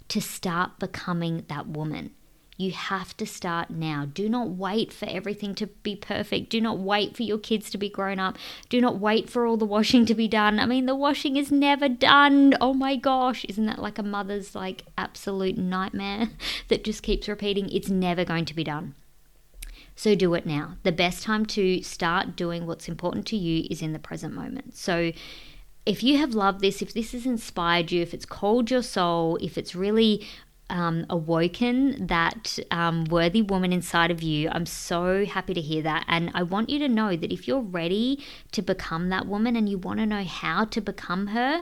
to 0.07 0.19
start 0.19 0.79
becoming 0.79 1.45
that 1.47 1.67
woman. 1.67 2.11
You 2.61 2.73
have 2.73 3.17
to 3.17 3.25
start 3.25 3.71
now. 3.71 4.05
Do 4.05 4.29
not 4.29 4.49
wait 4.49 4.93
for 4.93 5.07
everything 5.09 5.55
to 5.55 5.65
be 5.65 5.95
perfect. 5.95 6.51
Do 6.51 6.61
not 6.61 6.77
wait 6.77 7.17
for 7.17 7.23
your 7.23 7.39
kids 7.39 7.71
to 7.71 7.77
be 7.79 7.89
grown 7.89 8.19
up. 8.19 8.37
Do 8.69 8.79
not 8.79 8.99
wait 8.99 9.31
for 9.31 9.47
all 9.47 9.57
the 9.57 9.65
washing 9.65 10.05
to 10.05 10.13
be 10.13 10.27
done. 10.27 10.59
I 10.59 10.67
mean, 10.67 10.85
the 10.85 10.93
washing 10.93 11.37
is 11.37 11.51
never 11.51 11.89
done. 11.89 12.55
Oh 12.61 12.75
my 12.75 12.95
gosh, 12.97 13.45
isn't 13.45 13.65
that 13.65 13.79
like 13.79 13.97
a 13.97 14.03
mother's 14.03 14.53
like 14.53 14.83
absolute 14.95 15.57
nightmare 15.57 16.29
that 16.67 16.83
just 16.83 17.01
keeps 17.01 17.27
repeating? 17.27 17.67
It's 17.71 17.89
never 17.89 18.23
going 18.23 18.45
to 18.45 18.53
be 18.53 18.63
done. 18.63 18.93
So 19.95 20.13
do 20.13 20.35
it 20.35 20.45
now. 20.45 20.77
The 20.83 20.91
best 20.91 21.23
time 21.23 21.47
to 21.47 21.81
start 21.81 22.35
doing 22.35 22.67
what's 22.67 22.87
important 22.87 23.25
to 23.27 23.37
you 23.37 23.65
is 23.71 23.81
in 23.81 23.91
the 23.91 23.97
present 23.97 24.35
moment. 24.35 24.77
So 24.77 25.13
if 25.83 26.03
you 26.03 26.19
have 26.19 26.35
loved 26.35 26.61
this, 26.61 26.83
if 26.83 26.93
this 26.93 27.13
has 27.13 27.25
inspired 27.25 27.91
you, 27.91 28.03
if 28.03 28.13
it's 28.13 28.25
called 28.25 28.69
your 28.69 28.83
soul, 28.83 29.37
if 29.37 29.57
it's 29.57 29.73
really 29.73 30.27
um, 30.71 31.05
awoken 31.09 32.07
that 32.07 32.57
um, 32.71 33.03
worthy 33.05 33.41
woman 33.41 33.71
inside 33.71 34.09
of 34.09 34.23
you. 34.23 34.49
I'm 34.49 34.65
so 34.65 35.25
happy 35.25 35.53
to 35.53 35.61
hear 35.61 35.83
that. 35.83 36.05
And 36.07 36.31
I 36.33 36.43
want 36.43 36.69
you 36.69 36.79
to 36.79 36.87
know 36.87 37.15
that 37.15 37.31
if 37.31 37.47
you're 37.47 37.61
ready 37.61 38.23
to 38.53 38.61
become 38.61 39.09
that 39.09 39.27
woman 39.27 39.55
and 39.55 39.69
you 39.69 39.77
want 39.77 39.99
to 39.99 40.05
know 40.05 40.23
how 40.23 40.65
to 40.65 40.81
become 40.81 41.27
her, 41.27 41.61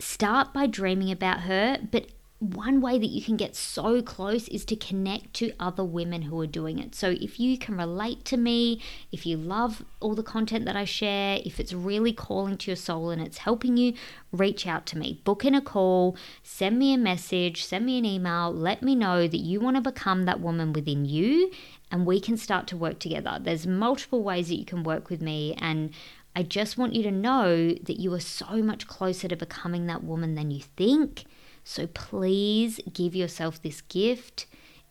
start 0.00 0.52
by 0.52 0.66
dreaming 0.66 1.10
about 1.10 1.40
her, 1.40 1.78
but 1.92 2.08
one 2.52 2.80
way 2.80 2.98
that 2.98 3.06
you 3.06 3.22
can 3.22 3.36
get 3.36 3.56
so 3.56 4.02
close 4.02 4.48
is 4.48 4.64
to 4.66 4.76
connect 4.76 5.34
to 5.34 5.52
other 5.58 5.84
women 5.84 6.22
who 6.22 6.40
are 6.40 6.46
doing 6.46 6.78
it. 6.78 6.94
So 6.94 7.10
if 7.10 7.40
you 7.40 7.56
can 7.56 7.76
relate 7.76 8.24
to 8.26 8.36
me, 8.36 8.82
if 9.10 9.24
you 9.24 9.36
love 9.36 9.84
all 10.00 10.14
the 10.14 10.22
content 10.22 10.64
that 10.66 10.76
I 10.76 10.84
share, 10.84 11.40
if 11.44 11.58
it's 11.58 11.72
really 11.72 12.12
calling 12.12 12.58
to 12.58 12.70
your 12.70 12.76
soul 12.76 13.10
and 13.10 13.22
it's 13.22 13.38
helping 13.38 13.76
you, 13.76 13.94
reach 14.32 14.66
out 14.66 14.84
to 14.86 14.98
me. 14.98 15.20
Book 15.24 15.44
in 15.44 15.54
a 15.54 15.60
call, 15.60 16.16
send 16.42 16.78
me 16.78 16.92
a 16.92 16.98
message, 16.98 17.64
send 17.64 17.86
me 17.86 17.98
an 17.98 18.04
email, 18.04 18.52
let 18.52 18.82
me 18.82 18.94
know 18.94 19.26
that 19.26 19.38
you 19.38 19.60
want 19.60 19.76
to 19.76 19.82
become 19.82 20.24
that 20.24 20.40
woman 20.40 20.72
within 20.72 21.04
you 21.04 21.50
and 21.90 22.06
we 22.06 22.20
can 22.20 22.36
start 22.36 22.66
to 22.68 22.76
work 22.76 22.98
together. 22.98 23.38
There's 23.40 23.66
multiple 23.66 24.22
ways 24.22 24.48
that 24.48 24.56
you 24.56 24.64
can 24.64 24.82
work 24.82 25.08
with 25.08 25.22
me 25.22 25.54
and 25.58 25.90
I 26.36 26.42
just 26.42 26.76
want 26.76 26.94
you 26.94 27.02
to 27.04 27.12
know 27.12 27.74
that 27.74 28.00
you 28.00 28.12
are 28.12 28.20
so 28.20 28.60
much 28.60 28.88
closer 28.88 29.28
to 29.28 29.36
becoming 29.36 29.86
that 29.86 30.02
woman 30.02 30.34
than 30.34 30.50
you 30.50 30.62
think 30.76 31.24
so 31.64 31.86
please 31.88 32.78
give 32.92 33.14
yourself 33.14 33.60
this 33.60 33.80
gift. 33.80 34.46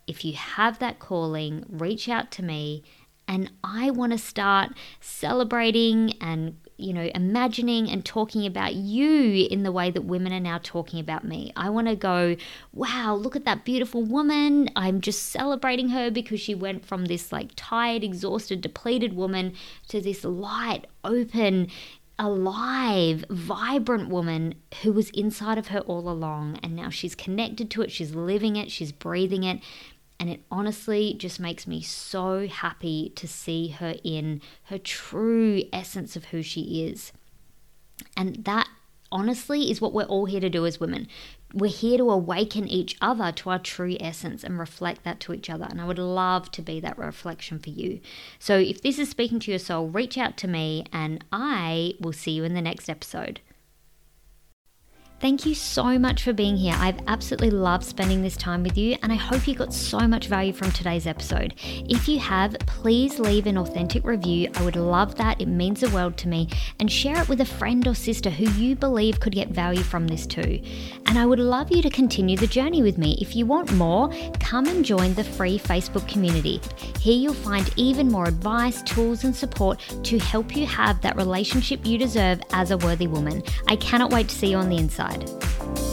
If 0.05 0.25
you 0.25 0.33
have 0.33 0.79
that 0.79 0.99
calling, 0.99 1.65
reach 1.69 2.09
out 2.09 2.31
to 2.31 2.43
me 2.43 2.83
and 3.27 3.51
I 3.63 3.91
want 3.91 4.11
to 4.11 4.17
start 4.17 4.71
celebrating 4.99 6.13
and 6.21 6.57
you 6.77 6.93
know 6.93 7.09
imagining 7.15 7.89
and 7.89 8.03
talking 8.03 8.45
about 8.45 8.73
you 8.73 9.47
in 9.49 9.63
the 9.63 9.71
way 9.71 9.91
that 9.91 10.03
women 10.03 10.33
are 10.33 10.39
now 10.39 10.59
talking 10.61 10.99
about 10.99 11.23
me. 11.23 11.53
I 11.55 11.69
want 11.69 11.87
to 11.87 11.95
go, 11.95 12.35
wow, 12.73 13.15
look 13.15 13.35
at 13.35 13.45
that 13.45 13.63
beautiful 13.63 14.03
woman. 14.03 14.69
I'm 14.75 15.01
just 15.01 15.27
celebrating 15.27 15.89
her 15.89 16.11
because 16.11 16.41
she 16.41 16.55
went 16.55 16.85
from 16.85 17.05
this 17.05 17.31
like 17.31 17.51
tired, 17.55 18.03
exhausted, 18.03 18.61
depleted 18.61 19.13
woman 19.13 19.53
to 19.87 20.01
this 20.01 20.23
light, 20.23 20.87
open, 21.03 21.69
alive, 22.19 23.25
vibrant 23.29 24.09
woman 24.09 24.55
who 24.81 24.93
was 24.93 25.09
inside 25.11 25.57
of 25.57 25.67
her 25.67 25.79
all 25.79 26.09
along. 26.09 26.59
And 26.61 26.75
now 26.75 26.89
she's 26.89 27.15
connected 27.15 27.69
to 27.71 27.81
it, 27.81 27.91
she's 27.91 28.15
living 28.15 28.55
it, 28.55 28.71
she's 28.71 28.91
breathing 28.91 29.43
it. 29.43 29.59
And 30.19 30.29
it 30.29 30.41
honestly 30.49 31.15
just 31.15 31.39
makes 31.39 31.67
me 31.67 31.81
so 31.81 32.47
happy 32.47 33.11
to 33.15 33.27
see 33.27 33.69
her 33.69 33.95
in 34.03 34.41
her 34.65 34.77
true 34.77 35.63
essence 35.73 36.15
of 36.15 36.25
who 36.25 36.41
she 36.41 36.85
is. 36.85 37.11
And 38.15 38.45
that 38.45 38.69
honestly 39.11 39.69
is 39.69 39.81
what 39.81 39.93
we're 39.93 40.03
all 40.03 40.25
here 40.25 40.39
to 40.39 40.49
do 40.49 40.65
as 40.65 40.79
women 40.79 41.07
we're 41.53 41.69
here 41.69 41.99
to 41.99 42.09
awaken 42.09 42.67
each 42.67 42.97
other 42.99 43.31
to 43.31 43.49
our 43.51 43.59
true 43.59 43.95
essence 43.99 44.43
and 44.43 44.57
reflect 44.57 45.03
that 45.03 45.19
to 45.21 45.33
each 45.33 45.49
other. 45.49 45.67
And 45.69 45.79
I 45.79 45.85
would 45.85 45.99
love 45.99 46.51
to 46.51 46.61
be 46.61 46.79
that 46.79 46.97
reflection 46.97 47.59
for 47.59 47.69
you. 47.69 47.99
So 48.39 48.57
if 48.57 48.81
this 48.81 48.97
is 48.97 49.09
speaking 49.09 49.39
to 49.41 49.51
your 49.51 49.59
soul, 49.59 49.87
reach 49.87 50.17
out 50.17 50.35
to 50.37 50.47
me 50.47 50.85
and 50.91 51.23
I 51.31 51.93
will 51.99 52.13
see 52.13 52.31
you 52.31 52.43
in 52.43 52.55
the 52.55 52.61
next 52.61 52.89
episode. 52.89 53.39
Thank 55.19 55.45
you 55.45 55.55
so 55.55 55.97
much 55.97 56.23
for 56.23 56.33
being 56.33 56.57
here. 56.57 56.75
I've 56.77 56.99
absolutely 57.07 57.49
loved 57.49 57.85
spending 57.85 58.21
this 58.21 58.35
time 58.35 58.61
with 58.61 58.77
you, 58.77 58.97
and 59.01 59.09
I 59.09 59.15
hope 59.15 59.47
you 59.47 59.55
got 59.55 59.73
so 59.73 60.05
much 60.05 60.27
value 60.27 60.51
from 60.51 60.69
today's 60.73 61.07
episode. 61.07 61.53
If 61.63 62.09
you 62.09 62.19
have, 62.19 62.57
please 62.65 63.19
leave 63.19 63.47
an 63.47 63.57
authentic 63.57 64.03
review. 64.03 64.49
I 64.55 64.65
would 64.65 64.75
love 64.75 65.15
that. 65.15 65.39
It 65.39 65.47
means 65.47 65.79
the 65.79 65.89
world 65.91 66.17
to 66.17 66.27
me. 66.27 66.49
And 66.81 66.91
share 66.91 67.21
it 67.21 67.29
with 67.29 67.39
a 67.39 67.45
friend 67.45 67.87
or 67.87 67.95
sister 67.95 68.29
who 68.29 68.49
you 68.61 68.75
believe 68.75 69.21
could 69.21 69.33
get 69.33 69.47
value 69.47 69.81
from 69.81 70.09
this 70.09 70.27
too. 70.27 70.61
And 71.05 71.17
I 71.17 71.25
would 71.25 71.39
love 71.39 71.71
you 71.71 71.81
to 71.83 71.89
continue 71.89 72.35
the 72.35 72.45
journey 72.45 72.81
with 72.81 72.97
me. 72.97 73.17
If 73.21 73.33
you 73.33 73.45
want 73.45 73.71
more, 73.71 74.11
come 74.41 74.67
and 74.67 74.83
join 74.83 75.13
the 75.13 75.23
free 75.23 75.57
Facebook 75.57 76.05
community. 76.09 76.59
Here 76.99 77.15
you'll 77.15 77.33
find 77.33 77.71
even 77.77 78.09
more 78.09 78.27
advice, 78.27 78.83
tools, 78.83 79.23
and 79.23 79.33
support 79.33 79.79
to 80.03 80.19
help 80.19 80.53
you 80.53 80.65
have 80.65 80.99
that 80.99 81.15
relationship 81.15 81.85
you 81.85 81.97
deserve 81.97 82.41
as 82.51 82.71
a 82.71 82.77
worthy 82.79 83.07
woman. 83.07 83.41
I 83.69 83.77
cannot 83.77 84.11
wait 84.11 84.27
to 84.27 84.35
see 84.35 84.47
you 84.47 84.57
on 84.57 84.67
the 84.67 84.77
inside. 84.77 85.12
God. 85.13 85.92